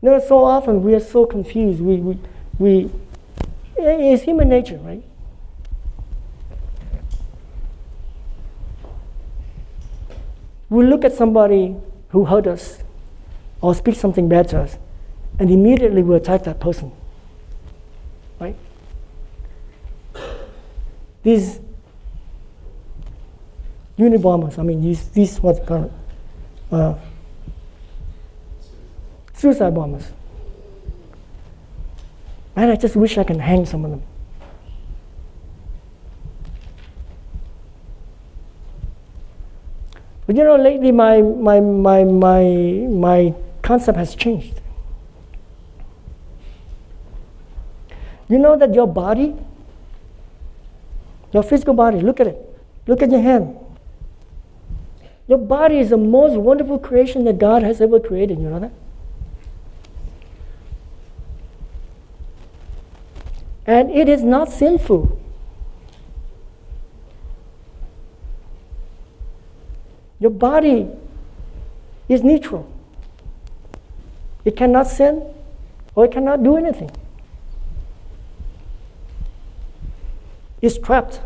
You 0.00 0.10
know, 0.10 0.18
so 0.18 0.44
often 0.44 0.82
we 0.82 0.94
are 0.94 1.00
so 1.00 1.26
confused. 1.26 1.80
We, 1.80 1.96
we, 1.96 2.18
we, 2.58 2.90
it's 3.76 4.22
human 4.22 4.48
nature, 4.48 4.78
right? 4.78 5.02
we 10.74 10.84
look 10.84 11.04
at 11.04 11.12
somebody 11.12 11.76
who 12.08 12.24
hurt 12.24 12.48
us 12.48 12.82
or 13.60 13.74
speak 13.74 13.94
something 13.94 14.28
bad 14.28 14.48
to 14.48 14.60
us, 14.60 14.76
and 15.38 15.48
immediately 15.48 16.02
we 16.02 16.16
attack 16.16 16.42
that 16.44 16.58
person. 16.58 16.90
Right? 18.40 18.56
These 21.22 21.60
Unabombers, 23.98 24.58
I 24.58 24.62
mean, 24.62 24.82
these, 24.82 25.08
these 25.10 25.38
what 25.40 25.64
of, 25.70 25.92
uh, 26.72 26.94
suicide 29.32 29.74
bombers. 29.74 30.12
Man, 32.56 32.70
I 32.70 32.76
just 32.76 32.96
wish 32.96 33.18
I 33.18 33.24
can 33.24 33.38
hang 33.38 33.66
some 33.66 33.84
of 33.84 33.92
them. 33.92 34.02
But 40.26 40.36
you 40.36 40.44
know, 40.44 40.56
lately 40.56 40.90
my, 40.90 41.20
my, 41.20 41.60
my, 41.60 42.04
my, 42.04 42.42
my 42.90 43.34
concept 43.62 43.98
has 43.98 44.14
changed. 44.14 44.60
You 48.28 48.38
know 48.38 48.56
that 48.56 48.74
your 48.74 48.86
body, 48.86 49.34
your 51.32 51.42
physical 51.42 51.74
body, 51.74 52.00
look 52.00 52.20
at 52.20 52.26
it. 52.26 52.38
Look 52.86 53.02
at 53.02 53.10
your 53.10 53.20
hand. 53.20 53.56
Your 55.26 55.38
body 55.38 55.78
is 55.78 55.90
the 55.90 55.96
most 55.96 56.36
wonderful 56.36 56.78
creation 56.78 57.24
that 57.24 57.38
God 57.38 57.62
has 57.62 57.80
ever 57.80 57.98
created. 57.98 58.38
You 58.38 58.50
know 58.50 58.60
that? 58.60 58.72
And 63.66 63.90
it 63.90 64.08
is 64.08 64.22
not 64.22 64.50
sinful. 64.50 65.18
Your 70.20 70.30
body 70.30 70.88
is 72.08 72.22
neutral. 72.22 72.70
It 74.44 74.56
cannot 74.56 74.86
sin 74.86 75.22
or 75.94 76.04
it 76.04 76.12
cannot 76.12 76.42
do 76.42 76.56
anything. 76.56 76.90
It's 80.64 80.78
trapped 80.78 81.20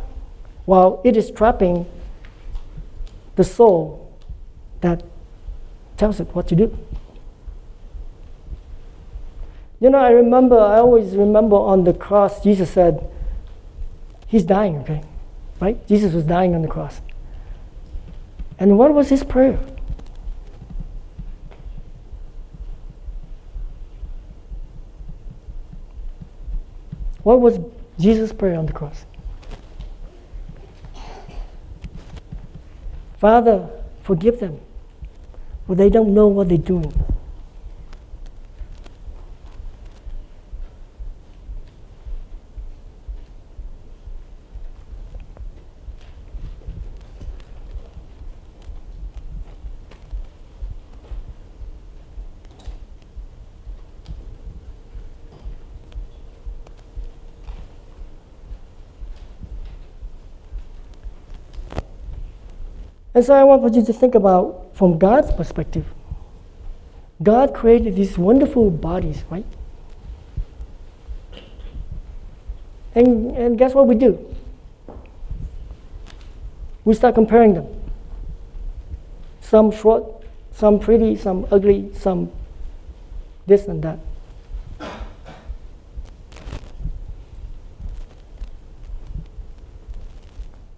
while 0.65 1.01
it 1.05 1.17
is 1.17 1.31
trapping 1.31 1.87
the 3.37 3.45
soul 3.45 4.13
that 4.81 5.05
tells 5.97 6.19
it 6.19 6.35
what 6.35 6.49
to 6.49 6.57
do. 6.57 6.77
You 9.79 9.91
know, 9.91 9.99
I 9.99 10.11
remember, 10.11 10.59
I 10.59 10.79
always 10.79 11.15
remember 11.15 11.55
on 11.55 11.85
the 11.85 11.93
cross, 11.95 12.43
Jesus 12.43 12.69
said, 12.69 13.09
He's 14.27 14.43
dying, 14.43 14.79
okay? 14.79 15.05
Right? 15.61 15.87
Jesus 15.87 16.15
was 16.15 16.25
dying 16.25 16.57
on 16.57 16.63
the 16.63 16.69
cross. 16.69 17.01
And 18.59 18.77
what 18.77 18.93
was 18.93 19.09
his 19.09 19.23
prayer? 19.23 19.61
What 27.23 27.41
was 27.41 27.61
Jesus' 28.01 28.33
prayer 28.33 28.59
on 28.59 28.67
the 28.67 28.73
cross? 28.73 29.07
Father, 33.19 33.69
forgive 34.05 34.39
them, 34.39 34.61
for 35.67 35.75
they 35.75 35.91
don't 35.91 36.15
know 36.15 36.29
what 36.29 36.49
they're 36.49 36.57
doing. 36.57 36.93
And 63.19 63.27
so 63.27 63.35
I 63.35 63.43
want 63.43 63.75
you 63.75 63.85
to 63.85 63.93
think 63.93 64.15
about 64.15 64.71
from 64.75 64.97
God's 64.97 65.33
perspective. 65.33 65.85
God 67.21 67.53
created 67.53 67.97
these 67.97 68.17
wonderful 68.17 68.71
bodies, 68.71 69.25
right? 69.29 69.45
And, 72.95 73.37
and 73.37 73.59
guess 73.59 73.75
what 73.75 73.89
we 73.89 73.97
do? 73.97 74.25
We 76.85 76.95
start 76.95 77.17
comparing 77.17 77.55
them. 77.55 77.67
Some 79.41 79.73
short, 79.73 80.05
some 80.53 80.79
pretty, 80.79 81.17
some 81.17 81.45
ugly, 81.51 81.91
some 81.95 82.31
this 83.49 83.67
and 83.67 83.83
that. 83.83 83.99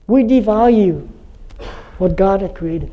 We 0.07 0.25
devalue 0.25 1.07
what 2.01 2.17
God 2.17 2.41
had 2.41 2.55
created. 2.55 2.91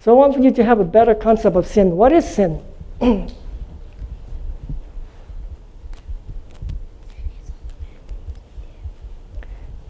So 0.00 0.10
I 0.10 0.14
want 0.16 0.42
you 0.42 0.50
to 0.50 0.64
have 0.64 0.80
a 0.80 0.84
better 0.84 1.14
concept 1.14 1.54
of 1.54 1.68
sin. 1.68 1.92
What 1.92 2.10
is 2.12 2.28
sin? 2.28 2.60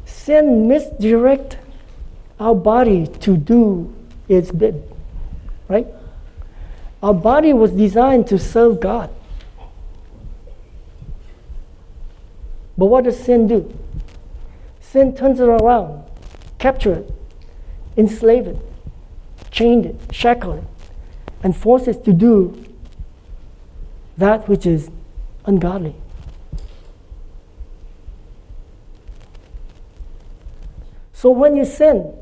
sin 0.04 0.68
misdirect 0.68 1.56
our 2.38 2.54
body 2.54 3.06
to 3.06 3.38
do 3.38 3.94
its 4.28 4.52
bid, 4.52 4.94
right? 5.68 5.86
Our 7.02 7.14
body 7.14 7.54
was 7.54 7.70
designed 7.70 8.26
to 8.26 8.38
serve 8.38 8.78
God. 8.78 9.08
But 12.76 12.86
what 12.86 13.04
does 13.04 13.18
sin 13.18 13.48
do? 13.48 13.78
Sin 14.94 15.12
turns 15.12 15.40
it 15.40 15.48
around, 15.48 16.04
capture 16.56 16.94
it, 16.94 17.12
enslave 17.96 18.46
it, 18.46 18.56
chain 19.50 19.84
it, 19.84 20.14
shackle 20.14 20.52
it, 20.52 20.62
and 21.42 21.56
force 21.56 21.88
it 21.88 22.04
to 22.04 22.12
do 22.12 22.64
that 24.16 24.48
which 24.48 24.64
is 24.66 24.92
ungodly. 25.46 25.96
So 31.12 31.28
when 31.32 31.56
you 31.56 31.64
sin, 31.64 32.14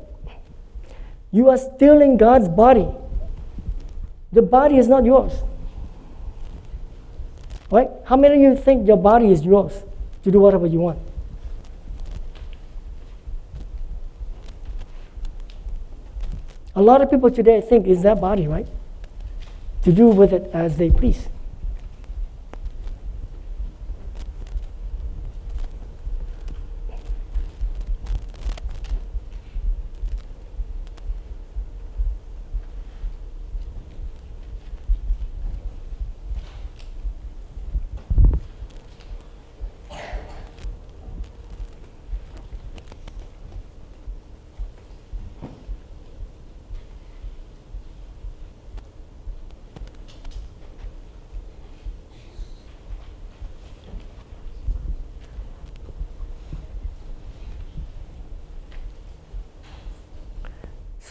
you 1.31 1.49
are 1.49 1.57
stealing 1.57 2.17
God's 2.17 2.49
body. 2.49 2.87
The 4.31 4.41
body 4.41 4.79
is 4.79 4.87
not 4.87 5.05
yours. 5.05 5.43
Right? 7.69 7.91
How 8.05 8.17
many 8.17 8.33
of 8.33 8.41
you 8.41 8.59
think 8.59 8.87
your 8.87 8.97
body 8.97 9.31
is 9.31 9.45
yours 9.45 9.83
to 10.23 10.31
do 10.31 10.39
whatever 10.39 10.65
you 10.65 10.79
want? 10.79 11.12
A 16.75 16.81
lot 16.81 17.01
of 17.01 17.09
people 17.09 17.29
today 17.29 17.61
think 17.61 17.87
it's 17.87 18.01
their 18.01 18.15
body, 18.15 18.47
right? 18.47 18.67
To 19.83 19.91
do 19.91 20.07
with 20.07 20.33
it 20.33 20.49
as 20.53 20.77
they 20.77 20.89
please. 20.89 21.27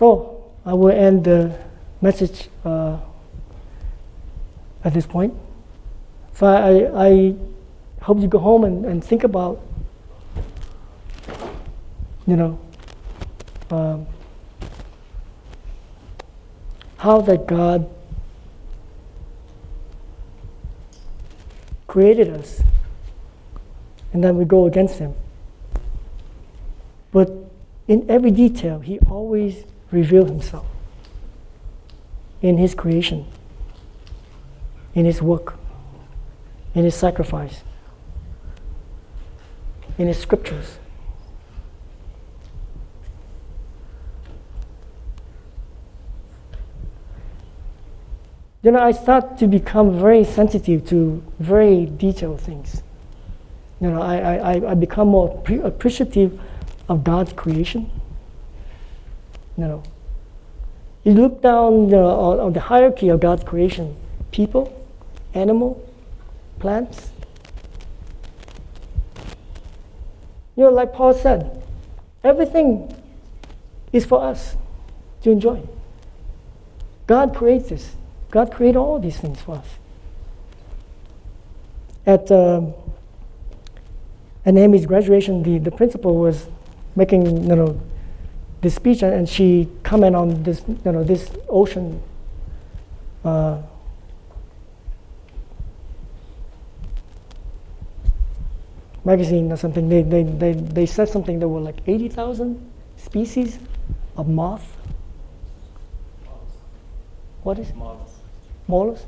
So 0.03 0.51
I 0.67 0.75
will 0.75 0.91
end 0.91 1.23
the 1.23 1.57
message 2.01 2.49
uh, 2.65 2.99
at 4.83 4.93
this 4.95 5.07
point. 5.07 5.33
So 6.35 6.45
I, 6.49 7.07
I 7.07 7.35
hope 8.01 8.19
you 8.19 8.27
go 8.27 8.41
home 8.41 8.65
and, 8.65 8.85
and 8.85 9.05
think 9.05 9.23
about, 9.23 9.61
you 12.27 12.35
know, 12.35 12.59
um, 13.71 14.09
how 16.97 17.21
that 17.21 17.47
God 17.47 17.89
created 21.87 22.29
us 22.29 22.61
and 24.13 24.25
then 24.25 24.37
we 24.37 24.47
go 24.47 24.67
against 24.67 24.99
Him. 24.99 25.15
But 27.13 27.31
in 27.87 28.05
every 28.11 28.33
detail, 28.33 28.81
He 28.81 28.99
always 29.09 29.65
reveal 29.93 30.25
himself 30.25 30.67
in 32.41 32.59
his 32.59 32.75
creation, 32.75 33.27
in 34.95 35.05
his 35.05 35.23
work, 35.23 35.55
in 36.75 36.85
his 36.85 36.95
sacrifice, 36.95 37.63
in 39.99 40.09
his 40.09 40.19
scriptures. 40.19 40.79
You 48.63 48.71
know, 48.71 48.79
I 48.79 48.93
start 48.93 49.39
to 49.39 49.49
become 49.49 49.99
very 50.01 50.25
sensitive 50.25 50.87
to 50.89 51.23
very 51.41 51.87
detailed 51.87 52.41
things. 52.41 52.83
You 53.81 53.91
know, 53.91 54.01
I, 54.01 54.37
I, 54.37 54.71
I 54.71 54.75
become 54.75 55.09
more 55.09 55.37
pre- 55.39 55.59
appreciative 55.59 56.41
of 56.89 57.03
God's 57.03 57.33
creation. 57.33 57.91
Know, 59.57 59.83
you 61.05 61.13
look 61.13 61.43
down 61.43 61.89
you 61.89 61.97
know, 61.97 62.09
on, 62.09 62.41
on 62.41 62.53
the 62.53 62.61
hierarchy 62.61 63.09
of 63.11 63.21
God's 63.21 63.45
creation 63.45 63.97
people, 64.31 64.73
animal, 65.35 65.87
plants. 66.59 67.11
You 70.57 70.65
know, 70.65 70.71
like 70.71 70.95
Paul 70.95 71.13
said, 71.13 71.63
everything 72.25 72.95
is 73.93 74.07
for 74.07 74.25
us 74.25 74.57
to 75.23 75.31
enjoy. 75.31 75.63
God 77.07 77.35
creates 77.35 77.69
this. 77.69 77.95
God 78.31 78.51
created 78.51 78.79
all 78.79 78.99
these 78.99 79.19
things 79.19 79.41
for 79.43 79.57
us. 79.57 79.67
At, 82.07 82.33
um 82.33 82.75
at 84.45 84.57
Amy's 84.57 84.87
graduation, 84.87 85.43
the, 85.43 85.59
the 85.59 85.71
principal 85.71 86.17
was 86.17 86.49
making 86.97 87.49
you 87.49 87.57
know 87.57 87.81
this 88.63 88.77
speech, 88.77 89.03
and, 89.03 89.13
and 89.13 89.29
she 89.29 89.69
commented 89.83 90.17
on 90.17 90.43
this 90.43 90.63
you 90.67 90.93
know 90.93 91.05
this 91.05 91.31
ocean. 91.49 92.03
Uh, 93.25 93.61
magazine 99.05 99.51
or 99.51 99.57
something 99.57 99.89
they, 99.89 100.03
they, 100.03 100.23
they, 100.23 100.53
they 100.53 100.87
said 100.87 101.09
something 101.09 101.39
there 101.39 101.49
were 101.49 101.61
like 101.61 101.77
80,000 101.87 102.71
species 102.97 103.59
of 104.17 104.29
moth 104.29 104.77
what 107.43 107.59
is 107.59 107.69
it? 107.71 107.77
Mollusk. 107.77 108.15
mollusk 108.69 109.07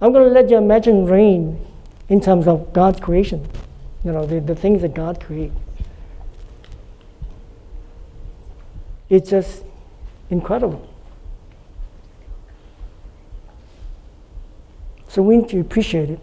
i'm 0.00 0.12
going 0.12 0.24
to 0.26 0.30
let 0.30 0.50
you 0.50 0.56
imagine 0.56 1.06
rain 1.06 1.64
in 2.08 2.20
terms 2.20 2.46
of 2.46 2.72
god's 2.72 3.00
creation 3.00 3.46
you 4.04 4.12
know 4.12 4.24
the, 4.26 4.40
the 4.40 4.54
things 4.54 4.82
that 4.82 4.94
god 4.94 5.20
created 5.20 5.56
it's 9.08 9.30
just 9.30 9.64
incredible. 10.30 10.88
So 15.08 15.22
we 15.22 15.38
need 15.38 15.48
to 15.50 15.60
appreciate 15.60 16.10
it 16.10 16.20